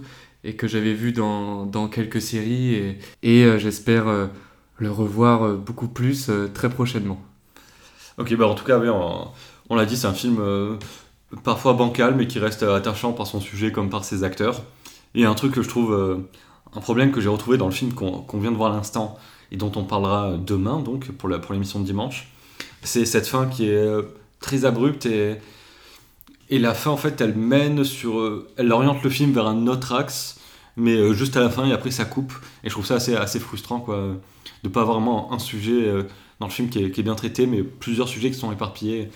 et 0.44 0.56
que 0.56 0.68
j'avais 0.68 0.94
vu 0.94 1.12
dans, 1.12 1.66
dans, 1.66 1.88
quelques 1.88 2.22
séries 2.22 2.98
et, 3.22 3.44
euh, 3.44 3.60
j'espère 3.60 4.06
le 4.78 4.92
revoir 4.92 5.56
beaucoup 5.56 5.88
plus 5.88 6.30
très 6.54 6.70
prochainement. 6.70 7.20
Ok, 8.18 8.36
bah 8.36 8.48
en 8.48 8.54
tout 8.54 8.64
cas, 8.64 8.80
on, 9.70 9.76
l'a 9.76 9.86
dit, 9.86 9.98
c'est 9.98 10.08
un 10.08 10.14
film 10.14 10.40
parfois 11.44 11.74
bancal 11.74 12.16
mais 12.16 12.28
qui 12.28 12.40
reste 12.40 12.64
attachant 12.64 13.14
par 13.14 13.26
son 13.26 13.42
sujet 13.42 13.72
comme 13.72 13.90
par 13.90 14.06
ses 14.06 14.24
acteurs. 14.24 14.64
Et 15.15 15.25
un 15.25 15.34
truc 15.34 15.53
que 15.53 15.63
je 15.63 15.69
trouve 15.69 16.25
un 16.75 16.79
problème 16.81 17.12
que 17.12 17.22
j'ai 17.22 17.29
retrouvé 17.29 17.57
dans 17.57 17.65
le 17.65 17.72
film 17.72 17.93
qu'on 17.93 18.38
vient 18.38 18.51
de 18.51 18.57
voir 18.57 18.74
à 18.74 18.75
l'instant 18.75 19.17
et 19.51 19.57
dont 19.57 19.72
on 19.75 19.84
parlera 19.84 20.36
demain 20.38 20.79
donc 20.79 21.12
pour 21.12 21.29
l'émission 21.29 21.79
de 21.79 21.86
dimanche, 21.86 22.29
c'est 22.84 23.05
cette 23.05 23.27
fin 23.27 23.48
qui 23.48 23.69
est 23.69 23.88
très 24.39 24.65
abrupte 24.65 25.05
et, 25.05 25.38
et 26.50 26.60
la 26.60 26.74
fin, 26.74 26.91
en 26.91 26.98
fait, 26.98 27.19
elle 27.22 27.36
mène 27.36 27.84
sur. 27.84 28.19
Euh, 28.19 28.48
elle 28.57 28.72
oriente 28.72 29.01
le 29.03 29.10
film 29.10 29.31
vers 29.34 29.48
un 29.48 29.67
autre 29.67 29.93
axe, 29.93 30.39
mais 30.77 30.95
euh, 30.95 31.13
juste 31.13 31.38
à 31.38 31.39
la 31.39 31.50
fin, 31.50 31.65
et 31.65 31.74
après 31.74 31.91
ça 31.91 32.05
coupe. 32.05 32.34
Et 32.63 32.69
je 32.69 32.74
trouve 32.74 32.86
ça 32.86 32.95
assez, 32.95 33.39
frustrant, 33.39 33.79
quoi. 33.79 34.15
De 34.63 34.69
pas 34.69 34.81
avoir 34.81 35.00
vraiment 35.00 35.34
un 35.34 35.39
sujet 35.39 35.88
euh, 35.88 36.03
dans 36.39 36.48
le 36.48 36.51
film 36.51 36.69
qui 36.69 36.79
est, 36.79 37.01
bien 37.01 37.15
traité, 37.15 37.48
mais 37.48 37.63
plusieurs 37.63 38.07
sujets 38.07 38.29
qui 38.29 38.38
sont 38.38 38.51
éparpillés. 38.51 39.10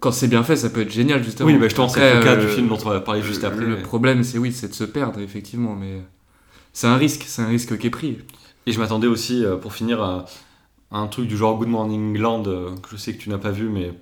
Quand 0.00 0.12
c'est 0.12 0.28
bien 0.28 0.42
fait, 0.42 0.56
ça 0.56 0.70
peut 0.70 0.80
être 0.80 0.90
génial, 0.90 1.22
justement. 1.22 1.48
Oui, 1.48 1.56
mais 1.58 1.68
je 1.68 1.74
pense 1.74 1.94
c'est 1.94 2.14
le 2.14 2.22
cas 2.22 2.36
du 2.36 2.48
film 2.48 2.68
dont 2.68 2.78
on 2.84 2.88
va 2.88 3.00
parler 3.00 3.22
juste 3.22 3.44
après. 3.44 3.64
Le 3.64 3.82
problème, 3.82 4.24
c'est 4.24 4.38
oui, 4.38 4.52
c'est 4.52 4.68
de 4.68 4.74
se 4.74 4.84
perdre, 4.84 5.20
effectivement, 5.20 5.74
mais 5.74 6.02
c'est 6.72 6.86
un 6.86 6.96
risque, 6.96 7.24
c'est 7.26 7.42
un 7.42 7.48
risque 7.48 7.78
qui 7.78 7.86
est 7.86 7.90
pris. 7.90 8.18
Et 8.66 8.72
je 8.72 8.78
m'attendais 8.78 9.06
aussi, 9.06 9.44
pour 9.60 9.72
finir, 9.72 10.02
à, 10.02 10.24
un 10.90 11.06
truc 11.06 11.28
du 11.28 11.36
genre 11.36 11.56
Good 11.56 11.68
Morning 11.68 12.10
England, 12.10 12.42
que 12.44 12.88
je 12.90 12.96
sais 12.96 13.14
que 13.14 13.22
tu 13.22 13.28
n'as 13.28 13.38
pas 13.38 13.50
vu, 13.50 13.68
mais 13.68 13.92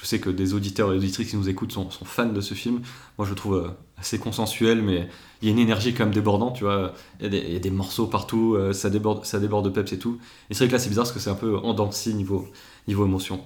je 0.00 0.06
sais 0.06 0.20
que 0.20 0.30
des 0.30 0.54
auditeurs 0.54 0.92
et 0.92 0.96
auditrices 0.96 1.30
qui 1.30 1.36
nous 1.36 1.48
écoutent 1.48 1.72
sont, 1.72 1.88
fans 1.90 2.26
de 2.26 2.40
ce 2.40 2.54
film. 2.54 2.82
Moi, 3.16 3.24
je 3.24 3.30
le 3.30 3.36
trouve 3.36 3.56
euh, 3.56 3.68
assez 3.98 4.18
consensuel, 4.18 4.80
mais 4.80 5.08
il 5.42 5.48
y 5.48 5.50
a 5.50 5.52
une 5.52 5.58
énergie 5.58 5.92
quand 5.92 6.04
même 6.04 6.14
débordante, 6.14 6.56
tu 6.56 6.64
vois. 6.64 6.92
Il 7.20 7.34
y 7.34 7.56
a 7.56 7.58
des, 7.58 7.70
morceaux 7.70 8.06
partout, 8.06 8.54
euh, 8.54 8.72
ça, 8.72 8.90
déborde, 8.90 9.24
ça 9.24 9.40
déborde 9.40 9.64
de 9.64 9.70
peps 9.70 9.92
et 9.92 9.98
tout. 9.98 10.18
Et 10.50 10.54
c'est 10.54 10.64
vrai 10.64 10.68
que 10.68 10.72
là, 10.74 10.78
c'est 10.78 10.88
bizarre 10.88 11.04
parce 11.04 11.12
que 11.12 11.20
c'est 11.20 11.30
un 11.30 11.34
peu 11.34 11.56
en 11.56 11.74
niveau, 12.14 12.46
niveau 12.86 13.06
émotion. 13.06 13.42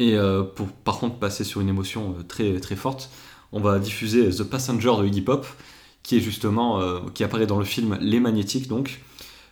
Et 0.00 0.16
euh, 0.16 0.42
pour 0.42 0.66
par 0.68 0.98
contre 0.98 1.16
passer 1.16 1.44
sur 1.44 1.60
une 1.60 1.68
émotion 1.68 2.16
très, 2.26 2.58
très 2.58 2.74
forte, 2.74 3.10
on 3.52 3.60
va 3.60 3.78
diffuser 3.78 4.30
The 4.30 4.42
Passenger 4.42 4.94
de 4.98 5.06
Iggy 5.06 5.20
Pop, 5.20 5.46
qui 6.02 6.16
est 6.16 6.20
justement, 6.20 6.80
qui 7.12 7.22
apparaît 7.22 7.46
dans 7.46 7.58
le 7.58 7.66
film 7.66 7.98
Les 8.00 8.18
Magnétiques, 8.18 8.66
donc 8.68 9.02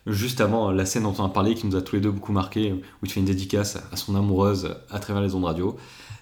juste 0.06 0.40
avant 0.40 0.70
la 0.70 0.86
scène 0.86 1.02
dont 1.02 1.14
on 1.18 1.24
a 1.24 1.28
parlé, 1.28 1.54
qui 1.54 1.66
nous 1.66 1.76
a 1.76 1.82
tous 1.82 1.96
les 1.96 2.00
deux 2.00 2.10
beaucoup 2.10 2.32
marqué, 2.32 2.72
où 2.72 2.80
il 3.02 3.10
fait 3.10 3.20
une 3.20 3.26
dédicace 3.26 3.76
à 3.92 3.96
son 3.96 4.16
amoureuse 4.16 4.74
à 4.90 4.98
travers 4.98 5.22
les 5.22 5.34
ondes 5.34 5.44
radio. 5.44 5.76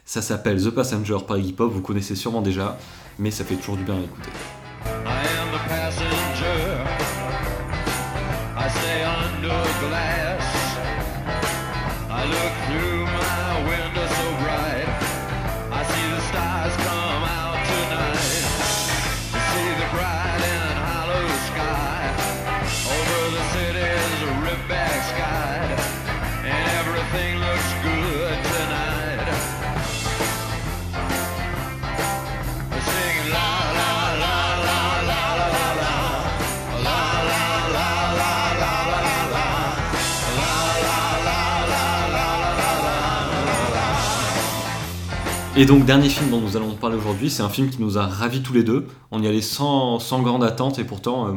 Ça 0.05 0.23
s'appelle 0.23 0.61
The 0.61 0.71
Passenger 0.71 1.19
par 1.27 1.39
Iggy 1.39 1.53
Pop, 1.53 1.73
vous 1.73 1.83
connaissez 1.83 2.17
sûrement 2.17 2.43
déjà, 2.43 2.77
mais 3.21 3.31
ça 3.31 3.45
fait 3.45 3.55
toujours 3.55 3.77
du 3.77 3.85
bien 3.85 3.95
à 3.95 4.01
écouter. 4.01 4.31
Et 45.59 45.65
donc, 45.65 45.87
dernier 45.87 46.11
film 46.11 46.29
dont 46.29 46.43
nous 46.43 46.59
allons 46.59 46.75
parler 46.75 46.99
aujourd'hui, 46.99 47.31
c'est 47.31 47.43
un 47.43 47.49
film 47.49 47.71
qui 47.71 47.81
nous 47.81 47.97
a 47.97 48.07
ravis 48.07 48.43
tous 48.43 48.53
les 48.53 48.63
deux. 48.63 48.87
On 49.11 49.23
y 49.23 49.27
allait 49.27 49.41
sans, 49.41 49.99
grande 50.21 50.45
attente 50.45 50.79
et 50.79 50.85
pourtant, 50.85 51.29
euh, 51.29 51.33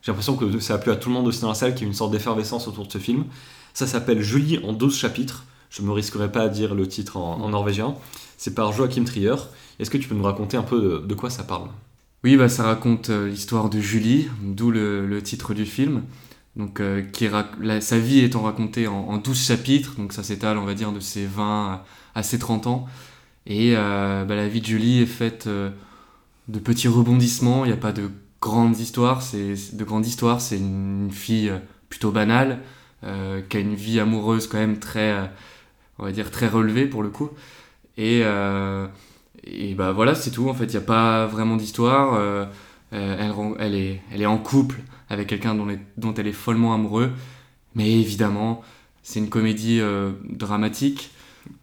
j'ai 0.00 0.12
l'impression 0.12 0.36
que 0.36 0.60
ça 0.60 0.74
a 0.74 0.78
plu 0.78 0.92
à 0.92 0.96
tout 0.96 1.08
le 1.08 1.16
monde 1.16 1.26
aussi 1.26 1.40
dans 1.40 1.48
la 1.48 1.56
salle, 1.56 1.74
qu'il 1.74 1.82
y 1.82 1.86
a 1.86 1.88
une 1.88 1.94
sorte 1.94 2.12
d'effervescence 2.12 2.68
autour 2.68 2.86
de 2.86 2.92
ce 2.92 2.98
film. 2.98 3.24
Ça 3.74 3.88
s'appelle 3.88 4.22
Julie 4.22 4.60
en 4.64 4.72
12 4.72 4.96
chapitres. 4.96 5.42
Je 5.70 5.82
ne 5.82 5.88
me 5.88 5.92
risquerai 5.92 6.30
pas 6.30 6.42
à 6.42 6.48
dire 6.48 6.76
le 6.76 6.86
titre 6.86 7.16
en, 7.16 7.48
norvégien. 7.48 7.96
C'est 8.36 8.54
par 8.54 8.72
Joachim 8.72 9.02
Trier. 9.02 9.34
Est-ce 9.80 9.90
que 9.90 9.98
tu 9.98 10.06
peux 10.06 10.14
nous 10.14 10.22
raconter 10.22 10.56
un 10.56 10.62
peu 10.62 11.02
de, 11.04 11.14
quoi 11.14 11.28
ça 11.28 11.42
parle? 11.42 11.66
Oui, 12.22 12.36
bah, 12.36 12.48
ça 12.48 12.62
raconte 12.62 13.10
euh, 13.10 13.28
l'histoire 13.28 13.70
de 13.70 13.80
Julie, 13.80 14.28
d'où 14.40 14.70
le, 14.70 15.20
titre 15.20 15.52
du 15.52 15.66
film. 15.66 16.02
Donc, 16.54 16.78
euh, 16.78 17.02
sa 17.80 17.98
vie 17.98 18.20
étant 18.20 18.42
racontée 18.42 18.86
en, 18.86 19.00
en 19.08 19.16
12 19.16 19.36
chapitres, 19.36 19.96
donc 19.98 20.12
ça 20.12 20.22
s'étale, 20.22 20.58
on 20.58 20.64
va 20.64 20.74
dire, 20.74 20.92
de 20.92 21.00
ses 21.00 21.26
20 21.26 21.82
à 22.14 22.22
ses 22.22 22.38
30 22.38 22.68
ans. 22.68 22.86
Et 23.48 23.72
euh, 23.74 24.26
bah, 24.26 24.36
la 24.36 24.46
vie 24.46 24.60
de 24.60 24.66
Julie 24.66 25.00
est 25.00 25.06
faite 25.06 25.46
euh, 25.46 25.70
de 26.48 26.58
petits 26.58 26.86
rebondissements. 26.86 27.64
Il 27.64 27.68
n'y 27.68 27.74
a 27.74 27.80
pas 27.80 27.92
de 27.92 28.10
grandes 28.42 28.78
histoires. 28.78 29.22
C'est 29.22 29.74
de 29.74 29.84
grandes 29.84 30.06
histoires. 30.06 30.42
C'est 30.42 30.58
une 30.58 31.10
fille 31.10 31.48
euh, 31.48 31.58
plutôt 31.88 32.12
banale 32.12 32.60
qui 33.48 33.56
a 33.56 33.60
une 33.60 33.76
vie 33.76 34.00
amoureuse 34.00 34.48
quand 34.48 34.58
même 34.58 34.80
très, 34.80 35.30
on 36.00 36.04
va 36.04 36.10
dire 36.10 36.32
très 36.32 36.48
relevée 36.48 36.84
pour 36.84 37.04
le 37.04 37.10
coup. 37.10 37.30
Et 37.96 38.24
et 39.44 39.74
bah 39.74 39.92
voilà, 39.92 40.16
c'est 40.16 40.32
tout. 40.32 40.48
En 40.48 40.54
fait, 40.54 40.64
il 40.64 40.70
n'y 40.70 40.78
a 40.78 40.80
pas 40.80 41.26
vraiment 41.26 41.56
d'histoire. 41.56 42.20
elle, 42.90 43.74
est, 43.76 44.02
elle 44.12 44.20
est 44.20 44.26
en 44.26 44.38
couple 44.38 44.80
avec 45.08 45.28
quelqu'un 45.28 45.54
dont, 45.54 45.68
dont, 45.96 46.12
elle 46.14 46.26
est 46.26 46.32
follement 46.32 46.74
amoureuse. 46.74 47.10
Mais 47.76 47.88
évidemment, 48.00 48.62
c'est 49.04 49.20
une 49.20 49.28
comédie 49.28 49.80
dramatique. 50.28 51.12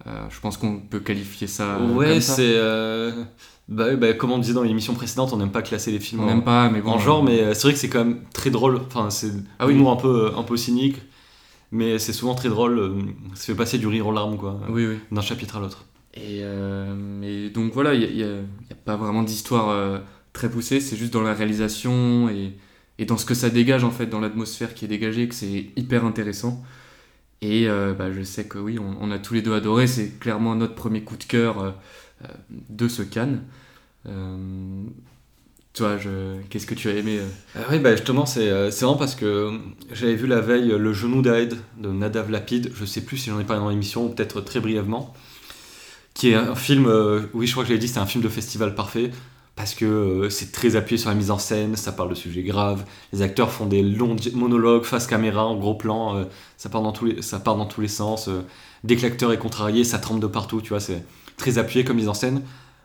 Euh, 0.07 0.25
je 0.29 0.39
pense 0.39 0.57
qu'on 0.57 0.79
peut 0.79 0.99
qualifier 0.99 1.47
ça. 1.47 1.75
Euh, 1.75 1.93
ouais, 1.93 2.21
c'est. 2.21 2.55
Euh, 2.55 3.23
bah, 3.67 3.95
bah, 3.95 4.13
comme 4.13 4.31
on 4.31 4.37
disait 4.37 4.53
dans 4.53 4.63
l'émission 4.63 4.93
précédente, 4.93 5.31
on 5.33 5.37
n'aime 5.37 5.51
pas 5.51 5.61
classer 5.61 5.91
les 5.91 5.99
films 5.99 6.21
en, 6.21 6.41
pas, 6.41 6.69
mais 6.69 6.81
en 6.81 6.99
genre, 6.99 7.23
mais 7.23 7.53
c'est 7.53 7.63
vrai 7.63 7.73
que 7.73 7.79
c'est 7.79 7.89
quand 7.89 8.05
même 8.05 8.19
très 8.33 8.51
drôle. 8.51 8.79
Enfin, 8.87 9.09
c'est 9.09 9.31
ah, 9.59 9.65
oui. 9.67 9.83
un 9.87 9.95
peu, 9.95 10.31
un 10.37 10.43
peu 10.43 10.57
cynique, 10.57 10.97
mais 11.71 11.97
c'est 11.97 12.13
souvent 12.13 12.35
très 12.35 12.49
drôle. 12.49 13.03
Ça 13.33 13.45
fait 13.45 13.55
passer 13.55 13.77
du 13.77 13.87
rire 13.87 14.07
aux 14.07 14.11
larmes, 14.11 14.37
quoi. 14.37 14.59
Oui, 14.69 14.85
oui. 14.85 14.97
D'un 15.11 15.21
chapitre 15.21 15.57
à 15.57 15.59
l'autre. 15.59 15.85
Et, 16.13 16.43
donc 17.49 17.73
voilà, 17.73 17.93
il 17.93 18.15
n'y 18.15 18.23
a, 18.23 18.27
a, 18.27 18.75
pas 18.85 18.95
vraiment 18.95 19.23
d'histoire 19.23 20.01
très 20.31 20.49
poussée, 20.49 20.79
c'est 20.79 20.95
juste 20.95 21.13
dans 21.13 21.21
la 21.21 21.33
réalisation 21.33 22.29
et, 22.29 22.53
et, 22.99 23.05
dans 23.05 23.17
ce 23.17 23.25
que 23.25 23.33
ça 23.33 23.49
dégage, 23.49 23.83
en 23.83 23.91
fait, 23.91 24.05
dans 24.05 24.19
l'atmosphère 24.19 24.73
qui 24.73 24.85
est 24.85 24.87
dégagée, 24.87 25.27
que 25.27 25.35
c'est 25.35 25.71
hyper 25.75 26.05
intéressant. 26.05 26.63
Et 27.45 27.67
euh, 27.67 27.93
bah, 27.93 28.11
je 28.11 28.23
sais 28.23 28.45
que 28.45 28.57
oui, 28.57 28.79
on, 28.79 29.11
a 29.11 29.19
tous 29.19 29.35
les 29.35 29.43
deux 29.43 29.53
adoré. 29.53 29.85
C'est 29.85 30.19
clairement 30.19 30.55
notre 30.55 30.73
premier 30.73 31.01
coup 31.03 31.15
de 31.15 31.23
cœur 31.23 31.61
euh, 31.61 31.71
euh, 32.23 32.27
de 32.69 32.87
ce 32.87 33.03
Cannes. 33.03 33.43
toi, 35.73 35.97
je... 35.99 36.41
qu'est-ce 36.49 36.65
que 36.65 36.73
tu 36.73 36.89
as 36.89 36.93
aimé 36.93 37.19
Oui, 37.69 37.77
bah 37.77 37.95
justement, 37.95 38.25
c'est 38.25 38.49
vraiment 38.49 38.95
parce 38.95 39.13
que 39.13 39.59
j'avais 39.91 40.15
vu 40.15 40.25
la 40.25 40.41
veille 40.41 40.69
Le 40.69 40.91
genou 40.91 41.21
d'Aide 41.21 41.55
de 41.77 41.89
Nadav 41.89 42.31
Lapide. 42.31 42.71
Je 42.73 42.83
sais 42.83 43.01
plus 43.01 43.17
si 43.17 43.29
j'en 43.29 43.39
ai 43.39 43.43
parlé 43.43 43.61
dans 43.61 43.69
l'émission 43.69 44.09
peut-être 44.09 44.41
très 44.41 44.59
brièvement. 44.59 45.13
Qui 46.15 46.29
est 46.29 46.35
un 46.35 46.55
film, 46.55 46.91
oui, 47.33 47.45
je 47.45 47.51
crois 47.51 47.63
que 47.63 47.69
je 47.69 47.73
l'ai 47.73 47.79
dit, 47.79 47.89
c'est 47.89 47.99
un 47.99 48.07
film 48.07 48.23
de 48.23 48.29
festival 48.29 48.73
parfait. 48.73 49.11
Parce 49.55 49.73
que 49.73 49.85
euh, 49.85 50.29
c'est 50.29 50.51
très 50.51 50.75
appuyé 50.75 50.97
sur 50.97 51.09
la 51.09 51.15
mise 51.15 51.31
en 51.31 51.37
scène, 51.37 51.75
ça 51.75 51.91
parle 51.91 52.09
de 52.09 52.15
sujets 52.15 52.43
graves, 52.43 52.83
les 53.13 53.21
acteurs 53.21 53.51
font 53.51 53.65
des 53.65 53.81
longs 53.81 54.17
monologues 54.33 54.83
face 54.83 55.07
caméra 55.07 55.45
en 55.45 55.55
gros 55.55 55.75
plan, 55.75 56.17
euh, 56.17 56.25
ça, 56.57 56.69
part 56.69 56.81
dans 56.81 56.91
tous 56.91 57.05
les, 57.05 57.21
ça 57.21 57.39
part 57.39 57.55
dans 57.55 57.65
tous 57.65 57.81
les 57.81 57.87
sens. 57.87 58.27
euh, 58.27 58.41
dès 58.83 58.95
que 58.95 59.03
l'acteur 59.03 59.31
est 59.31 59.39
contrarié, 59.39 59.83
ça 59.83 59.97
tremble 59.97 60.19
de 60.19 60.27
partout, 60.27 60.61
tu 60.61 60.69
vois, 60.69 60.79
c'est 60.79 61.05
très 61.37 61.57
appuyé 61.57 61.85
comme 61.85 61.97
mise 61.97 62.09
en 62.09 62.13
scène. 62.13 62.41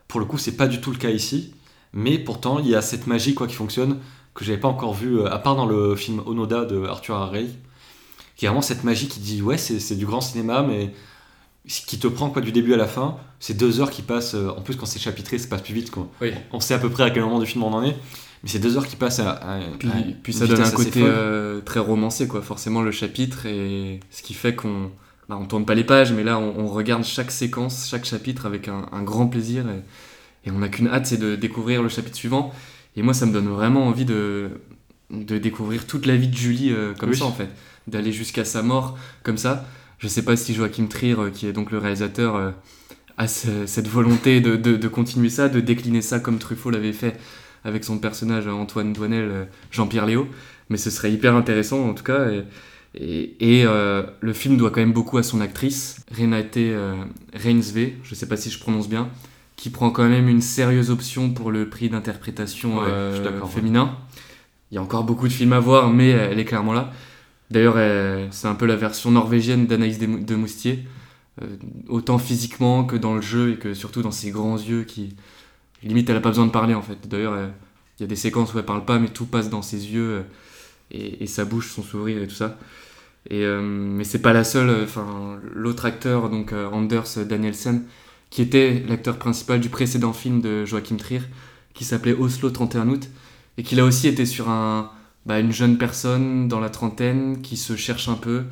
Pour 0.08 0.20
le 0.20 0.26
coup, 0.26 0.38
c'est 0.38 0.56
pas 0.56 0.66
du 0.68 0.80
tout 0.80 0.90
le 0.92 0.96
cas 0.96 1.10
ici, 1.10 1.54
mais 1.92 2.18
pourtant, 2.18 2.58
il 2.60 2.68
y 2.68 2.74
a 2.74 2.82
cette 2.82 3.06
magie 3.06 3.34
quoi 3.34 3.46
qui 3.46 3.54
fonctionne 3.54 3.98
que 4.34 4.44
j'avais 4.44 4.58
pas 4.58 4.68
encore 4.68 4.94
vu, 4.94 5.18
euh, 5.18 5.32
à 5.32 5.38
part 5.38 5.56
dans 5.56 5.66
le 5.66 5.96
film 5.96 6.22
Onoda 6.26 6.64
de 6.64 6.84
Arthur 6.84 7.16
Harrey, 7.16 7.46
qui 8.36 8.44
est 8.44 8.48
vraiment 8.48 8.62
cette 8.62 8.84
magie 8.84 9.08
qui 9.08 9.20
dit 9.20 9.42
ouais, 9.42 9.58
c'est 9.58 9.96
du 9.96 10.06
grand 10.06 10.20
cinéma, 10.20 10.62
mais 10.62 10.92
qui 11.86 11.98
te 11.98 12.06
prend 12.08 12.30
quoi 12.30 12.42
du 12.42 12.52
début 12.52 12.74
à 12.74 12.76
la 12.76 12.86
fin. 12.86 13.16
C'est 13.38 13.54
deux 13.56 13.80
heures 13.80 13.90
qui 13.90 14.02
passent, 14.02 14.34
euh, 14.34 14.48
en 14.50 14.60
plus 14.60 14.76
quand 14.76 14.86
c'est 14.86 14.98
chapitré, 14.98 15.38
ça 15.38 15.48
passe 15.48 15.62
plus 15.62 15.74
vite. 15.74 15.90
Quoi. 15.90 16.08
Oui. 16.20 16.32
On 16.52 16.60
sait 16.60 16.74
à 16.74 16.78
peu 16.78 16.90
près 16.90 17.04
à 17.04 17.10
quel 17.10 17.22
moment 17.22 17.38
du 17.38 17.46
film 17.46 17.62
on 17.64 17.72
en 17.72 17.84
est, 17.84 17.96
mais 18.42 18.48
c'est 18.48 18.58
deux 18.58 18.76
heures 18.76 18.86
qui 18.86 18.96
passent 18.96 19.20
à, 19.20 19.30
à- 19.30 19.60
Puis, 19.78 19.88
à 19.88 19.92
puis 20.22 20.32
ça 20.32 20.46
donne 20.46 20.60
un 20.62 20.70
côté 20.70 21.00
euh, 21.02 21.60
très 21.60 21.80
romancé, 21.80 22.26
quoi. 22.26 22.42
Forcément, 22.42 22.82
le 22.82 22.90
chapitre, 22.90 23.46
et 23.46 24.00
ce 24.10 24.22
qui 24.22 24.34
fait 24.34 24.54
qu'on 24.54 24.90
bah, 25.28 25.38
on 25.40 25.46
tourne 25.46 25.64
pas 25.64 25.74
les 25.74 25.84
pages, 25.84 26.12
mais 26.12 26.24
là, 26.24 26.38
on, 26.40 26.58
on 26.58 26.66
regarde 26.66 27.04
chaque 27.04 27.30
séquence, 27.30 27.86
chaque 27.88 28.04
chapitre 28.04 28.46
avec 28.46 28.66
un, 28.66 28.86
un 28.90 29.02
grand 29.02 29.28
plaisir, 29.28 29.64
et, 29.68 30.48
et 30.48 30.50
on 30.50 30.58
n'a 30.58 30.68
qu'une 30.68 30.88
hâte, 30.88 31.06
c'est 31.06 31.18
de 31.18 31.36
découvrir 31.36 31.82
le 31.84 31.88
chapitre 31.88 32.16
suivant. 32.16 32.52
Et 32.96 33.02
moi, 33.02 33.14
ça 33.14 33.26
me 33.26 33.32
donne 33.32 33.46
vraiment 33.48 33.86
envie 33.86 34.04
de, 34.04 34.50
de 35.10 35.38
découvrir 35.38 35.86
toute 35.86 36.06
la 36.06 36.16
vie 36.16 36.26
de 36.28 36.36
Julie 36.36 36.72
euh, 36.72 36.94
comme 36.98 37.10
Oui. 37.10 37.16
ça, 37.16 37.26
en 37.26 37.32
fait. 37.32 37.48
D'aller 37.86 38.10
jusqu'à 38.12 38.44
sa 38.44 38.62
mort 38.62 38.98
comme 39.22 39.38
ça. 39.38 39.64
Je 40.00 40.08
sais 40.08 40.22
pas 40.22 40.36
si 40.36 40.54
Joachim 40.54 40.86
Trier, 40.86 41.14
euh, 41.18 41.30
qui 41.30 41.46
est 41.46 41.52
donc 41.52 41.70
le 41.70 41.78
réalisateur, 41.78 42.34
euh, 42.36 42.50
a 43.18 43.28
ce- 43.28 43.66
cette 43.66 43.86
volonté 43.88 44.40
de, 44.40 44.56
de- 44.56 44.76
de 44.76 44.88
continuer 44.88 45.28
ça, 45.30 45.48
de 45.48 45.60
décliner 45.60 46.00
ça 46.02 46.18
comme 46.20 46.38
Truffaut 46.38 46.70
l'avait 46.70 46.92
fait 46.94 47.16
avec 47.64 47.84
son 47.84 47.98
personnage 47.98 48.46
euh, 48.46 48.52
Antoine 48.52 48.92
Douanel, 48.92 49.48
Jean-Pierre 49.70 50.06
Léo. 50.06 50.26
Mais 50.70 50.76
ce 50.78 50.90
serait 50.90 51.12
hyper 51.12 51.34
intéressant 51.36 51.86
en 51.88 51.94
tout 51.94 52.04
cas. 52.04 52.28
Et, 52.30 52.44
et- 52.94 53.58
et, 53.60 53.64
euh, 53.66 54.02
le 54.20 54.32
film 54.32 54.56
doit 54.56 54.70
quand 54.70 54.80
même 54.80 54.92
beaucoup 54.92 55.18
à 55.18 55.22
son 55.22 55.40
actrice, 55.40 55.96
Renate 56.16 56.56
euh, 56.56 56.94
Reinsve, 57.34 57.90
je 58.02 58.14
sais 58.14 58.26
pas 58.26 58.36
si 58.36 58.50
je 58.50 58.58
prononce 58.58 58.88
bien, 58.88 59.08
qui 59.56 59.68
prend 59.70 59.90
quand 59.90 60.08
même 60.08 60.28
une 60.28 60.40
sérieuse 60.40 60.90
option 60.90 61.30
pour 61.30 61.50
le 61.50 61.68
prix 61.68 61.88
d'interprétation 61.90 62.78
Ouais, 62.78 62.84
euh, 62.88 63.22
féminin. 63.48 63.96
Il 64.70 64.76
y 64.76 64.78
a 64.78 64.82
encore 64.82 65.04
beaucoup 65.04 65.28
de 65.28 65.32
films 65.32 65.52
à 65.52 65.60
voir, 65.60 65.90
mais 65.90 66.08
elle 66.08 66.38
est 66.38 66.44
clairement 66.44 66.72
là. 66.72 66.90
D'ailleurs, 67.50 67.78
elle- 67.78 68.28
c'est 68.32 68.48
un 68.48 68.54
peu 68.54 68.66
la 68.66 68.76
version 68.76 69.10
norvégienne 69.10 69.66
d'Anaïs 69.66 69.98
de 69.98 70.34
Moustier, 70.36 70.84
euh, 71.42 71.46
autant 71.88 72.18
physiquement 72.18 72.84
que 72.84 72.96
dans 72.96 73.14
le 73.14 73.20
jeu 73.22 73.52
et 73.52 73.56
que 73.56 73.74
surtout 73.74 74.02
dans 74.02 74.10
ses 74.12 74.30
grands 74.30 74.56
yeux 74.58 74.84
qui. 74.84 75.16
Limite, 75.82 76.10
elle 76.10 76.16
a 76.16 76.20
pas 76.20 76.30
besoin 76.30 76.46
de 76.46 76.52
parler 76.52 76.74
en 76.74 76.82
fait. 76.82 77.08
D'ailleurs, 77.08 77.36
elle- 77.36 77.52
il 77.98 78.02
y 78.02 78.04
a 78.04 78.08
des 78.08 78.16
séquences 78.16 78.54
où 78.54 78.58
elle 78.58 78.64
parle 78.66 78.84
pas, 78.84 78.98
mais 78.98 79.08
tout 79.08 79.26
passe 79.26 79.50
dans 79.50 79.62
ses 79.62 79.92
yeux 79.92 80.10
euh, 80.20 80.22
et, 80.92 81.26
sa 81.26 81.44
bouche, 81.44 81.72
son 81.72 81.82
sourire 81.82 82.22
et 82.22 82.26
tout 82.28 82.34
ça. 82.34 82.58
Et, 83.30 83.44
euh, 83.44 83.60
mais 83.62 84.04
c'est 84.04 84.20
pas 84.22 84.32
la 84.32 84.44
seule. 84.44 84.68
euh, 84.70 84.84
Enfin, 84.84 85.38
l'autre 85.54 85.86
acteur, 85.86 86.30
donc 86.30 86.52
euh, 86.52 86.66
Anders 86.70 87.06
Danielsen, 87.28 87.84
qui 88.30 88.42
était 88.42 88.84
l'acteur 88.88 89.18
principal 89.18 89.60
du 89.60 89.68
précédent 89.70 90.12
film 90.12 90.40
de 90.40 90.64
Joachim 90.64 90.96
Trier, 90.96 91.22
qui 91.74 91.84
s'appelait 91.84 92.14
Oslo 92.14 92.50
31 92.50 92.88
août, 92.88 93.08
et 93.58 93.62
qui 93.62 93.74
là 93.76 93.84
aussi 93.84 94.08
était 94.08 94.26
sur 94.26 94.48
un, 94.50 94.90
bah, 95.26 95.38
une 95.40 95.52
jeune 95.52 95.78
personne 95.78 96.48
dans 96.48 96.60
la 96.60 96.70
trentaine 96.70 97.42
qui 97.42 97.56
se 97.56 97.76
cherche 97.76 98.08
un 98.08 98.14
peu, 98.14 98.44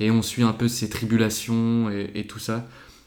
et 0.00 0.10
on 0.10 0.22
suit 0.22 0.42
un 0.42 0.52
peu 0.52 0.68
ses 0.68 0.88
tribulations 0.90 1.90
et, 1.90 2.10
et 2.14 2.26
tout 2.26 2.38
ça. 2.38 2.66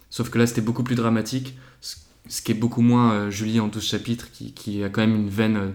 Sauf 0.10 0.30
que 0.30 0.38
là, 0.40 0.48
c'était 0.48 0.62
beaucoup 0.62 0.84
plus 0.84 0.96
dramatique, 0.96 1.58
ce, 1.82 1.98
ce 2.28 2.42
qui 2.42 2.52
est 2.52 2.56
beaucoup 2.56 2.82
moins 2.82 3.12
euh, 3.14 3.30
Julie 3.30 3.60
en 3.60 3.68
12 3.68 3.84
chapitres, 3.84 4.32
qui, 4.32 4.54
qui 4.54 4.84
a 4.84 4.90
quand 4.90 5.02
même 5.02 5.16
une 5.16 5.30
veine 5.30 5.58
euh, 5.58 5.70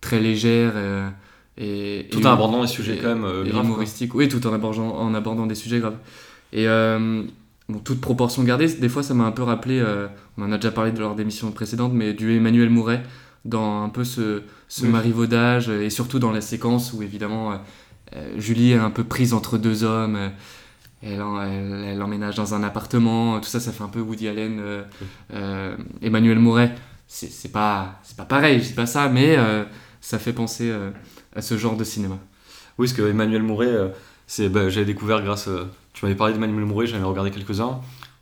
très 0.00 0.20
légère. 0.20 0.72
euh, 0.76 1.08
et, 1.56 2.08
Tout 2.10 2.20
et- 2.20 2.26
en 2.26 2.32
abordant 2.32 2.60
des 2.62 2.66
sujets 2.68 2.96
et- 2.96 2.98
quand 2.98 3.14
même 3.16 3.22
quoi. 3.22 3.60
humoristiques. 3.62 4.14
Oui, 4.14 4.28
tout 4.28 4.44
en 4.46 4.52
abordant, 4.52 4.96
en 4.96 5.14
abordant 5.14 5.46
des 5.46 5.54
sujets 5.54 5.78
graves. 5.80 5.96
Et 6.52 6.66
bon, 7.68 7.78
toute 7.82 8.00
proportion 8.00 8.42
gardée, 8.44 8.68
des 8.68 8.88
fois 8.88 9.02
ça 9.02 9.14
m'a 9.14 9.24
un 9.24 9.32
peu 9.32 9.42
rappelé, 9.42 9.82
on 10.38 10.42
en 10.42 10.52
a 10.52 10.56
déjà 10.56 10.70
parlé 10.70 10.92
lors 10.92 11.14
d'émissions 11.16 11.50
précédentes, 11.52 11.92
mais 11.94 12.12
du 12.12 12.36
Emmanuel 12.36 12.70
Mouret, 12.70 13.02
dans 13.44 13.82
un 13.84 13.88
peu 13.88 14.04
ce, 14.04 14.42
ce 14.68 14.84
Oui. 14.84 14.88
marivaudage, 14.88 15.68
et 15.68 15.90
surtout 15.90 16.18
dans 16.18 16.32
la 16.32 16.40
séquence 16.40 16.92
où 16.92 17.02
évidemment 17.02 17.52
euh, 17.52 17.56
euh, 18.16 18.34
Julie 18.38 18.72
est 18.72 18.78
un 18.78 18.90
peu 18.90 19.04
prise 19.04 19.34
entre 19.34 19.58
deux 19.58 19.84
hommes. 19.84 20.16
euh, 20.16 20.28
elle, 21.02 21.20
elle, 21.20 21.84
elle 21.86 22.02
emménage 22.02 22.36
dans 22.36 22.54
un 22.54 22.62
appartement, 22.62 23.38
tout 23.40 23.48
ça, 23.48 23.60
ça 23.60 23.72
fait 23.72 23.82
un 23.84 23.88
peu 23.88 24.00
Woody 24.00 24.26
Allen, 24.28 24.58
euh, 24.60 24.82
euh, 25.34 25.76
Emmanuel 26.00 26.38
Mouret. 26.38 26.74
C'est 27.06 27.52
pas, 27.52 28.00
pas 28.16 28.24
pareil, 28.24 28.60
je 28.60 28.68
dis 28.68 28.72
pas 28.72 28.86
ça, 28.86 29.08
mais 29.10 29.36
euh, 29.36 29.64
ça 30.00 30.18
fait 30.18 30.32
penser 30.32 30.72
à 31.36 31.42
ce 31.42 31.58
genre 31.58 31.76
de 31.76 31.84
cinéma. 31.84 32.16
Oui, 32.78 32.86
parce 32.86 32.92
que 32.96 33.02
Emmanuel 33.08 33.42
Mouret, 33.42 33.92
c'est, 34.26 34.48
bah, 34.48 34.68
j'avais 34.70 34.86
découvert 34.86 35.22
grâce. 35.22 35.48
tu 35.92 36.04
m'avais 36.04 36.16
parlé 36.16 36.32
d'Emmanuel 36.32 36.64
Mouret, 36.64 36.86
j'en 36.86 36.96
avais 36.96 37.04
regardé 37.04 37.30
quelques-uns. 37.30 37.80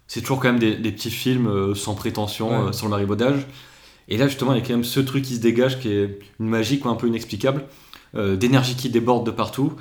C'est 0.08 0.20
toujours 0.20 0.40
quand 0.40 0.48
même 0.48 0.58
des, 0.58 0.74
des 0.74 0.90
petits 0.92 1.10
films 1.12 1.74
sans 1.76 1.94
prétention 1.94 2.66
Ouais. 2.66 2.72
sur 2.72 2.86
le 2.86 2.90
marivaudage. 2.90 3.46
Et 4.08 4.16
là, 4.16 4.26
justement, 4.28 4.52
il 4.52 4.58
y 4.60 4.62
a 4.62 4.66
quand 4.66 4.74
même 4.74 4.84
ce 4.84 5.00
truc 5.00 5.24
qui 5.24 5.36
se 5.36 5.40
dégage 5.40 5.78
qui 5.80 5.88
est 5.88 6.18
une 6.40 6.48
magie 6.48 6.78
quoi, 6.80 6.90
un 6.90 6.96
peu 6.96 7.06
inexplicable, 7.08 7.64
euh, 8.14 8.36
d'énergie 8.36 8.74
qui 8.74 8.90
déborde 8.90 9.24
de 9.26 9.30
partout. 9.30 9.72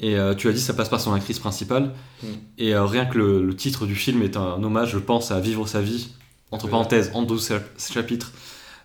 Et 0.00 0.16
euh, 0.16 0.34
tu 0.34 0.48
as 0.48 0.52
dit, 0.52 0.60
ça 0.60 0.72
passe 0.74 0.88
par 0.88 1.00
son 1.00 1.12
actrice 1.12 1.38
principale. 1.38 1.92
Mm. 2.22 2.26
Et 2.58 2.74
euh, 2.74 2.84
rien 2.86 3.04
que 3.06 3.18
le, 3.18 3.44
le 3.44 3.54
titre 3.54 3.86
du 3.86 3.94
film 3.94 4.22
est 4.22 4.36
un 4.36 4.62
hommage, 4.62 4.92
je 4.92 4.98
pense, 4.98 5.30
à 5.30 5.40
Vivre 5.40 5.66
sa 5.68 5.82
vie, 5.82 6.08
entre 6.50 6.64
Oui. 6.64 6.70
parenthèses, 6.70 7.10
en 7.14 7.22
12 7.22 7.48
chap- 7.48 7.78
chapitres 7.78 8.32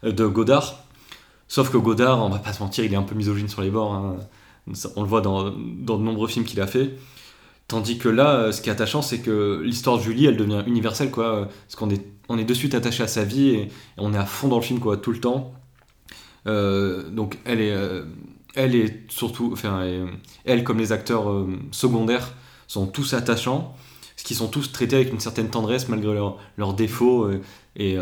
de 0.03 0.25
Godard. 0.25 0.83
Sauf 1.47 1.71
que 1.71 1.77
Godard, 1.77 2.23
on 2.23 2.29
va 2.29 2.39
pas 2.39 2.51
se 2.53 2.61
mentir, 2.61 2.83
il 2.83 2.91
est 2.93 2.97
un 2.97 3.03
peu 3.03 3.15
misogyne 3.15 3.47
sur 3.47 3.61
les 3.61 3.69
bords. 3.69 3.93
hein. 3.93 4.17
On 4.95 5.03
le 5.03 5.07
voit 5.07 5.21
dans, 5.21 5.51
dans 5.51 5.97
de 5.97 6.03
nombreux 6.03 6.27
films 6.27 6.43
qu'il 6.43 6.59
a 6.59 6.65
fait. 6.67 6.95
Tandis 7.67 7.97
que 7.97 8.10
là, 8.10 8.36
euh, 8.36 8.51
ce 8.51 8.62
qui 8.62 8.69
est 8.69 8.71
attachant, 8.71 9.01
c'est 9.01 9.19
que 9.19 9.62
l'histoire 9.63 9.97
de 9.97 10.04
Julie, 10.04 10.25
elle 10.28 10.38
devient 10.38 10.63
universelle, 10.67 11.10
quoi. 11.10 11.25
euh, 11.36 11.45
Parce 11.45 11.75
qu'on 11.75 11.89
est, 11.89 12.06
on 12.30 12.38
est 12.38 12.43
de 12.43 12.54
suite 12.54 12.75
attaché 12.75 13.01
à 13.04 13.08
sa 13.08 13.23
vie 13.23 13.49
et, 13.49 13.69
on 13.97 14.13
est 14.13 14.17
à 14.17 14.25
fond 14.25 14.47
dans 14.47 14.58
le 14.58 14.62
film, 14.62 14.80
quoi, 14.80 14.97
tout 14.97 15.12
le 15.12 15.19
temps. 15.19 15.54
Euh, 16.47 17.10
donc, 17.10 17.39
elle 17.45 17.62
est, 17.62 17.75
elle 18.56 18.75
est 18.75 19.12
surtout, 19.12 19.49
enfin, 19.51 19.84
elle, 20.45 20.63
comme 20.63 20.78
les 20.78 20.91
acteurs 20.91 21.25
secondaires, 21.71 22.34
sont 22.67 22.86
tous 22.88 23.13
attachants, 23.13 23.75
ce 24.15 24.23
qui 24.23 24.36
sont 24.36 24.47
tous 24.47 24.71
traités 24.71 24.95
avec 24.97 25.12
une 25.12 25.19
certaine 25.19 25.49
tendresse 25.49 25.89
malgré 25.89 26.13
leurs 26.58 26.73
défauts 26.73 27.30
et 27.75 27.97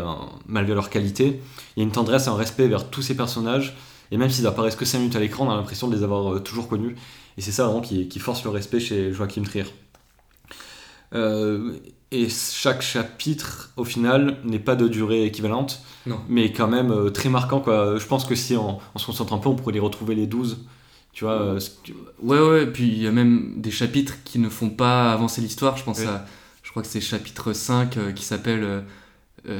malgré 0.46 0.74
leurs 0.74 0.90
qualités. 0.90 1.40
Il 1.76 1.80
y 1.80 1.82
a 1.82 1.84
une 1.84 1.92
tendresse 1.92 2.26
et 2.26 2.28
un 2.28 2.36
respect 2.36 2.68
vers 2.68 2.90
tous 2.90 3.02
ces 3.02 3.16
personnages. 3.16 3.76
Et 4.10 4.18
même 4.18 4.30
s'ils 4.30 4.46
apparaissent 4.46 4.76
que 4.76 4.84
5 4.84 4.98
minutes 4.98 5.16
à 5.16 5.20
l'écran, 5.20 5.46
on 5.46 5.50
a 5.50 5.56
l'impression 5.56 5.88
de 5.88 5.96
les 5.96 6.02
avoir 6.02 6.42
toujours 6.42 6.68
connus. 6.68 6.94
Et 7.36 7.40
c'est 7.42 7.52
ça 7.52 7.64
vraiment 7.64 7.80
qui, 7.80 8.08
qui 8.08 8.18
force 8.20 8.44
le 8.44 8.50
respect 8.50 8.80
chez 8.80 9.12
Joachim 9.12 9.42
Trier. 9.42 9.64
Euh, 11.14 11.72
et 12.10 12.28
chaque 12.28 12.82
chapitre, 12.82 13.70
au 13.76 13.84
final, 13.84 14.38
n'est 14.44 14.58
pas 14.58 14.76
de 14.76 14.86
durée 14.88 15.24
équivalente, 15.24 15.82
Non. 16.06 16.20
mais 16.28 16.52
quand 16.52 16.68
même 16.68 16.90
euh, 16.92 17.10
très 17.10 17.28
marquant. 17.28 17.60
Quoi. 17.60 17.98
Je 17.98 18.06
pense 18.06 18.24
que 18.24 18.34
si 18.34 18.56
on, 18.56 18.78
on 18.94 18.98
se 18.98 19.06
concentre 19.06 19.32
un 19.32 19.38
peu, 19.38 19.48
on 19.48 19.56
pourrait 19.56 19.72
les 19.74 19.80
retrouver 19.80 20.14
les 20.14 20.26
12. 20.26 20.58
Tu 21.12 21.24
vois, 21.24 21.40
euh, 21.40 21.60
Ouais, 22.22 22.38
ouais, 22.40 22.66
puis 22.66 22.88
il 22.88 23.02
y 23.02 23.06
a 23.06 23.12
même 23.12 23.54
des 23.60 23.70
chapitres 23.70 24.14
qui 24.24 24.38
ne 24.38 24.48
font 24.48 24.70
pas 24.70 25.12
avancer 25.12 25.40
l'histoire. 25.40 25.76
Je 25.76 25.84
pense 25.84 26.00
Oui. 26.00 26.06
à. 26.06 26.24
Je 26.62 26.70
crois 26.70 26.82
que 26.82 26.88
c'est 26.88 27.00
chapitre 27.00 27.52
5 27.52 27.96
euh, 27.96 28.12
qui 28.12 28.24
s'appelle 28.24 28.82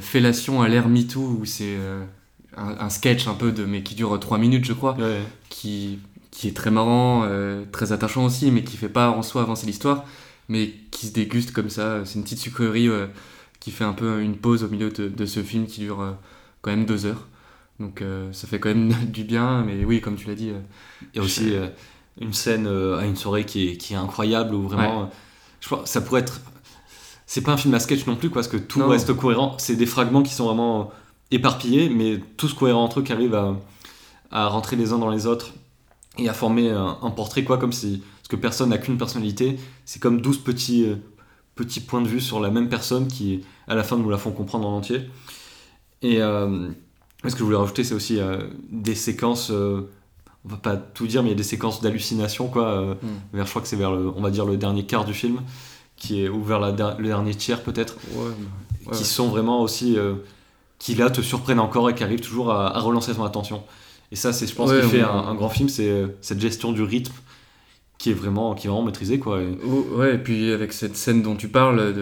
Fellation 0.00 0.62
à 0.62 0.68
l'ère 0.68 0.88
MeToo, 0.88 1.38
où 1.40 1.44
c'est 1.44 1.76
un, 2.56 2.76
un 2.80 2.88
sketch 2.90 3.28
un 3.28 3.34
peu 3.34 3.52
de. 3.52 3.64
mais 3.64 3.82
qui 3.82 3.94
dure 3.94 4.18
3 4.18 4.38
minutes, 4.38 4.64
je 4.64 4.72
crois, 4.72 4.94
ouais. 4.96 5.20
qui, 5.50 5.98
qui 6.34 6.48
est 6.48 6.56
très 6.56 6.70
marrant, 6.70 7.22
euh, 7.24 7.64
très 7.72 7.92
attachant 7.92 8.24
aussi, 8.24 8.50
mais 8.50 8.64
qui 8.64 8.76
fait 8.76 8.88
pas 8.90 9.08
en 9.10 9.22
soi 9.22 9.42
avancer 9.42 9.66
l'histoire, 9.66 10.04
mais 10.48 10.72
qui 10.90 11.06
se 11.06 11.12
déguste 11.12 11.52
comme 11.52 11.70
ça. 11.70 12.04
C'est 12.04 12.16
une 12.16 12.24
petite 12.24 12.40
sucrerie 12.40 12.88
euh, 12.88 13.06
qui 13.60 13.70
fait 13.70 13.84
un 13.84 13.92
peu 13.94 14.20
une 14.20 14.36
pause 14.36 14.64
au 14.64 14.68
milieu 14.68 14.90
de, 14.90 15.08
de 15.08 15.26
ce 15.26 15.42
film 15.42 15.66
qui 15.66 15.80
dure 15.80 16.00
euh, 16.02 16.12
quand 16.60 16.70
même 16.72 16.84
2 16.86 17.06
heures. 17.06 17.26
Donc 17.80 18.02
euh, 18.02 18.32
ça 18.32 18.46
fait 18.48 18.58
quand 18.58 18.68
même 18.68 18.92
du 19.12 19.24
bien, 19.24 19.62
mais 19.64 19.84
oui, 19.84 20.00
comme 20.00 20.16
tu 20.16 20.26
l'as 20.26 20.34
dit. 20.34 20.50
euh, 20.50 20.60
Il 21.14 21.18
y 21.18 21.20
a 21.20 21.22
aussi 21.24 21.54
euh, 21.54 21.68
une 22.20 22.32
scène 22.34 22.66
à 22.66 23.04
une 23.06 23.16
soirée 23.16 23.44
qui 23.46 23.68
est, 23.70 23.76
qui 23.76 23.94
est 23.94 23.96
incroyable 23.96 24.54
où 24.54 24.66
vraiment. 24.68 25.02
euh, 25.04 25.06
je 25.60 25.68
pense, 25.68 25.88
ça 25.88 26.00
pourrait 26.00 26.20
être. 26.22 26.40
C'est 27.26 27.40
pas 27.40 27.52
un 27.52 27.56
film 27.56 27.72
à 27.74 27.80
sketch 27.80 28.06
non 28.06 28.16
plus, 28.16 28.28
quoi, 28.28 28.42
parce 28.42 28.48
que 28.48 28.58
tout 28.58 28.80
Non. 28.80 28.88
reste 28.88 29.14
cohérent. 29.14 29.54
C'est 29.58 29.76
des 29.76 29.86
fragments 29.86 30.22
qui 30.22 30.34
sont 30.34 30.44
vraiment 30.46 30.92
éparpillés, 31.30 31.88
mais 31.88 32.20
tous 32.36 32.52
cohérents 32.52 32.84
entre 32.84 33.00
eux 33.00 33.02
qui 33.02 33.12
arrivent 33.12 33.34
à, 33.34 33.56
à 34.30 34.46
rentrer 34.48 34.76
les 34.76 34.92
uns 34.92 34.98
dans 34.98 35.10
les 35.10 35.26
autres 35.26 35.52
et 36.18 36.28
à 36.28 36.34
former 36.34 36.70
un, 36.70 36.98
un 37.02 37.10
portrait, 37.10 37.44
quoi, 37.44 37.58
comme 37.58 37.72
si. 37.72 38.02
Parce 38.18 38.28
que 38.28 38.36
personne 38.36 38.70
n'a 38.70 38.78
qu'une 38.78 38.98
personnalité. 38.98 39.58
C'est 39.84 40.00
comme 40.00 40.20
12 40.20 40.38
petits, 40.38 40.84
euh, 40.86 40.96
petits 41.54 41.80
points 41.80 42.02
de 42.02 42.08
vue 42.08 42.20
sur 42.20 42.40
la 42.40 42.50
même 42.50 42.68
personne 42.68 43.08
qui, 43.08 43.42
à 43.68 43.74
la 43.74 43.82
fin, 43.84 43.96
nous 43.96 44.10
la 44.10 44.18
font 44.18 44.32
comprendre 44.32 44.68
en 44.68 44.76
entier. 44.76 45.02
Et. 46.02 46.20
euh, 46.22 46.70
ce 47.26 47.30
que 47.32 47.38
je 47.38 47.44
voulais 47.44 47.56
rajouter, 47.56 47.84
c'est 47.84 47.94
aussi 47.94 48.20
euh, 48.20 48.38
des 48.70 48.94
séquences. 48.94 49.50
on 49.50 49.86
va 50.44 50.56
pas 50.58 50.76
tout 50.76 51.06
dire, 51.06 51.22
mais 51.22 51.30
il 51.30 51.32
y 51.32 51.34
a 51.34 51.38
des 51.38 51.42
séquences 51.42 51.80
d'hallucination, 51.80 52.48
quoi. 52.48 52.96
Hmm. 53.02 53.20
vers, 53.32 53.46
je 53.46 53.50
crois 53.50 53.62
que 53.62 53.68
c'est 53.68 53.76
vers 53.76 53.92
le, 53.92 54.08
on 54.14 54.20
va 54.20 54.30
dire 54.30 54.44
le 54.44 54.56
dernier 54.58 54.84
quart 54.86 55.04
du 55.06 55.14
film, 55.14 55.40
qui 55.96 56.22
est 56.24 56.28
ou 56.28 56.42
vers 56.44 56.60
la 56.60 56.70
le 56.98 57.06
dernier 57.08 57.34
tiers 57.34 57.62
peut-être, 57.62 57.96
Ouais, 58.86 58.92
qui 58.92 59.04
sont 59.04 59.28
vraiment 59.28 59.62
aussi, 59.62 59.96
qui 60.78 60.94
là 60.94 61.10
te 61.10 61.22
surprennent 61.22 61.60
encore 61.60 61.88
et 61.90 61.94
qui 61.94 62.04
arrivent 62.04 62.20
toujours 62.20 62.52
à, 62.52 62.76
à 62.76 62.80
relancer 62.80 63.14
ton 63.14 63.24
attention. 63.24 63.64
Et 64.14 64.16
ça, 64.16 64.32
c'est, 64.32 64.46
je 64.46 64.54
pense, 64.54 64.70
Ouais, 64.70 64.80
qui 64.82 64.86
fait 64.90 65.00
un, 65.00 65.08
un 65.10 65.34
grand 65.34 65.48
film, 65.48 65.68
c'est 65.68 65.90
euh, 65.90 66.06
cette 66.20 66.40
gestion 66.40 66.70
du 66.70 66.82
rythme 66.82 67.12
qui 67.98 68.10
est 68.10 68.14
vraiment, 68.14 68.54
qui 68.54 68.68
est 68.68 68.70
vraiment 68.70 68.84
maîtrisée, 68.84 69.18
quoi. 69.18 69.42
Et- 69.42 69.58
Oh, 69.66 69.86
ouais, 69.96 70.14
et 70.14 70.18
puis 70.18 70.52
avec 70.52 70.72
cette 70.72 70.96
scène 70.96 71.20
dont 71.20 71.34
tu 71.34 71.48
parles, 71.48 71.92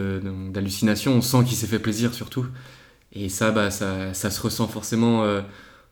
d'hallucination, 0.53 1.15
on 1.15 1.23
sent 1.23 1.39
qu'il 1.47 1.57
s'est 1.57 1.67
fait 1.67 1.79
plaisir 1.79 2.13
surtout. 2.13 2.45
Et 3.15 3.31
ça, 3.31 3.51
bah, 3.51 3.71
ça, 3.71 4.13
ça 4.13 4.29
se 4.31 4.43
ressent 4.43 4.69
forcément 4.69 5.25
euh, 5.25 5.41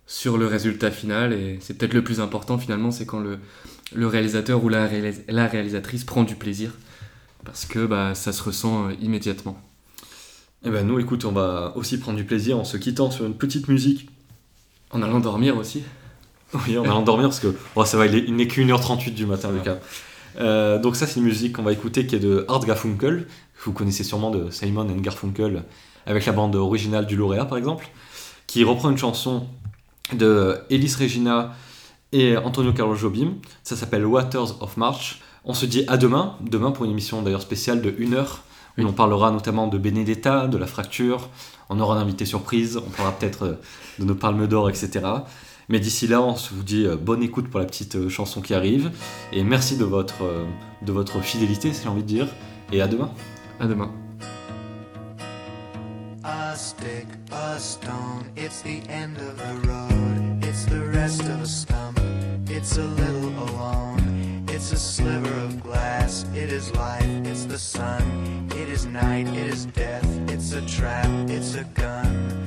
sur 0.06 0.36
le 0.36 0.46
résultat 0.46 0.90
final. 0.90 1.32
Et 1.32 1.56
c'est 1.62 1.72
peut-être 1.78 1.94
le 1.94 2.04
plus 2.04 2.20
important 2.20 2.58
finalement, 2.58 2.90
c'est 2.90 3.06
quand 3.06 3.20
le, 3.20 3.38
le 3.94 4.06
réalisateur 4.06 4.62
ou 4.62 4.68
la, 4.68 4.86
réalis- 4.86 5.22
la 5.28 5.46
réalisatrice 5.46 6.04
prend 6.04 6.22
du 6.24 6.34
plaisir. 6.34 6.72
Parce 7.46 7.64
que 7.64 7.86
bah, 7.86 8.14
ça 8.14 8.32
se 8.32 8.42
ressent 8.42 8.88
euh, 8.88 8.92
immédiatement. 9.00 9.58
Et 10.66 10.68
ben 10.70 10.86
nous, 10.86 10.98
écoute, 10.98 11.24
on 11.24 11.32
va 11.32 11.72
aussi 11.76 11.98
prendre 11.98 12.18
du 12.18 12.24
plaisir 12.24 12.58
en 12.58 12.64
se 12.64 12.76
quittant 12.76 13.10
sur 13.10 13.24
une 13.24 13.34
petite 13.38 13.68
musique. 13.68 14.10
En 14.90 15.00
allant 15.02 15.20
dormir 15.20 15.56
aussi. 15.56 15.82
Oui, 16.54 16.76
on 16.78 16.82
va 16.82 16.94
endormir 16.94 17.28
parce 17.28 17.40
que 17.40 17.54
bon, 17.74 17.84
ça 17.84 17.96
va, 17.96 18.06
il 18.06 18.14
est- 18.14 18.24
il 18.26 18.34
n'est 18.36 18.46
qu'une 18.48 18.70
heure 18.70 18.80
38 18.80 19.12
du 19.12 19.26
matin. 19.26 19.50
Lucas. 19.52 19.78
Euh, 20.38 20.78
donc 20.78 20.96
ça, 20.96 21.06
c'est 21.06 21.16
une 21.20 21.26
musique 21.26 21.56
qu'on 21.56 21.62
va 21.62 21.72
écouter 21.72 22.06
qui 22.06 22.16
est 22.16 22.20
de 22.20 22.44
Art 22.48 22.60
Garfunkel, 22.64 23.26
que 23.26 23.64
vous 23.64 23.72
connaissez 23.72 24.04
sûrement 24.04 24.30
de 24.30 24.50
Simon 24.50 24.82
and 24.82 25.00
Garfunkel, 25.00 25.64
avec 26.06 26.26
la 26.26 26.32
bande 26.32 26.56
originale 26.56 27.06
du 27.06 27.16
lauréat, 27.16 27.44
par 27.44 27.58
exemple, 27.58 27.88
qui 28.46 28.64
reprend 28.64 28.90
une 28.90 28.98
chanson 28.98 29.46
de 30.12 30.58
Ellis 30.70 30.94
Regina 30.98 31.54
et 32.12 32.36
Antonio 32.36 32.72
Carlos 32.72 32.96
Jobim. 32.96 33.34
Ça 33.62 33.76
s'appelle 33.76 34.04
Waters 34.06 34.60
of 34.62 34.76
March. 34.76 35.20
On 35.44 35.54
se 35.54 35.66
dit 35.66 35.84
à 35.88 35.96
demain, 35.96 36.34
demain 36.40 36.70
pour 36.72 36.84
une 36.84 36.90
émission 36.90 37.22
d'ailleurs 37.22 37.42
spéciale 37.42 37.80
de 37.80 37.94
1 37.98 38.12
heure, 38.14 38.42
où 38.76 38.82
Oui. 38.82 38.86
on 38.88 38.92
parlera 38.92 39.30
notamment 39.30 39.68
de 39.68 39.78
Benedetta, 39.78 40.46
de 40.48 40.58
la 40.58 40.66
fracture, 40.66 41.28
on 41.68 41.78
aura 41.80 41.96
un 41.96 42.00
invité 42.00 42.24
surprise, 42.24 42.76
on 42.76 42.90
parlera 42.90 43.16
peut-être 43.16 43.42
euh, 43.44 43.52
de 43.98 44.04
nos 44.04 44.14
palmes 44.14 44.46
d'or, 44.46 44.68
etc. 44.68 45.00
Mais 45.70 45.78
d'ici 45.78 46.08
là, 46.08 46.20
on 46.20 46.34
se 46.34 46.52
vous 46.52 46.64
dit 46.64 46.84
euh, 46.84 46.96
bonne 46.96 47.22
écoute 47.22 47.48
pour 47.48 47.60
la 47.60 47.66
petite 47.66 47.94
euh, 47.94 48.08
chanson 48.08 48.40
qui 48.40 48.54
arrive, 48.54 48.90
et 49.32 49.44
merci 49.44 49.76
de 49.76 49.84
votre, 49.84 50.24
euh, 50.24 50.44
de 50.82 50.90
votre 50.90 51.20
fidélité, 51.20 51.72
si 51.72 51.84
j'ai 51.84 51.88
envie 51.88 52.02
de 52.02 52.08
dire, 52.08 52.26
et 52.72 52.82
à 52.82 52.88
demain. 52.88 53.12
À 53.60 53.68
demain. 53.68 53.92
A 56.24 56.56
stick, 56.56 57.06
a 57.30 57.56
stone, 57.60 58.24
it's 58.36 58.62
the 58.62 58.82
end 58.90 59.16
of 59.18 59.36
the 59.36 59.68
road. 59.68 60.42
It's 60.42 60.64
the 60.64 60.82
rest 60.92 61.22
of 61.22 61.40
a 61.40 61.46
stump, 61.46 62.00
it's 62.48 62.76
a 62.76 62.82
little 62.82 63.30
alone. 63.38 64.44
It's 64.48 64.72
a 64.72 64.76
sliver 64.76 65.32
of 65.44 65.62
glass, 65.62 66.26
it 66.34 66.50
is 66.52 66.72
life, 66.74 67.06
it's 67.24 67.46
the 67.46 67.56
sun. 67.56 68.02
It 68.56 68.68
is 68.68 68.86
night, 68.86 69.28
it 69.28 69.46
is 69.46 69.66
death, 69.66 70.04
it's 70.28 70.52
a 70.52 70.62
trap, 70.62 71.08
it's 71.28 71.54
a 71.54 71.62
gun. 71.80 72.39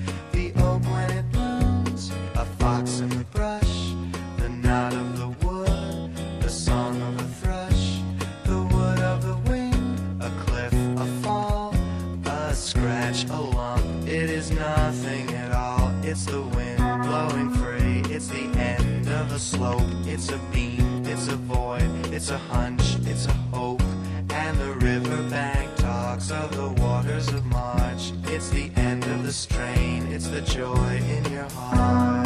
It's 16.14 16.26
the 16.26 16.44
wind 16.44 16.78
blowing 16.78 17.50
free, 17.56 18.04
it's 18.14 18.28
the 18.28 18.44
end 18.56 19.10
of 19.10 19.32
a 19.32 19.40
slope. 19.40 19.82
It's 20.06 20.30
a 20.30 20.38
beam, 20.54 21.04
it's 21.08 21.28
a 21.28 21.36
void, 21.36 21.90
it's 22.14 22.30
a 22.30 22.38
hunch, 22.38 22.98
it's 23.08 23.26
a 23.26 23.34
hope. 23.52 23.82
And 24.30 24.56
the 24.60 24.74
riverbank 24.74 25.76
talks 25.78 26.30
of 26.30 26.56
the 26.56 26.70
waters 26.84 27.30
of 27.30 27.44
March. 27.48 28.12
It's 28.26 28.52
the 28.52 28.70
end 28.76 29.04
of 29.06 29.24
the 29.24 29.34
strain, 29.34 30.06
it's 30.14 30.28
the 30.28 30.42
joy 30.42 31.02
in 31.10 31.26
your 31.32 31.50
heart. 31.50 32.23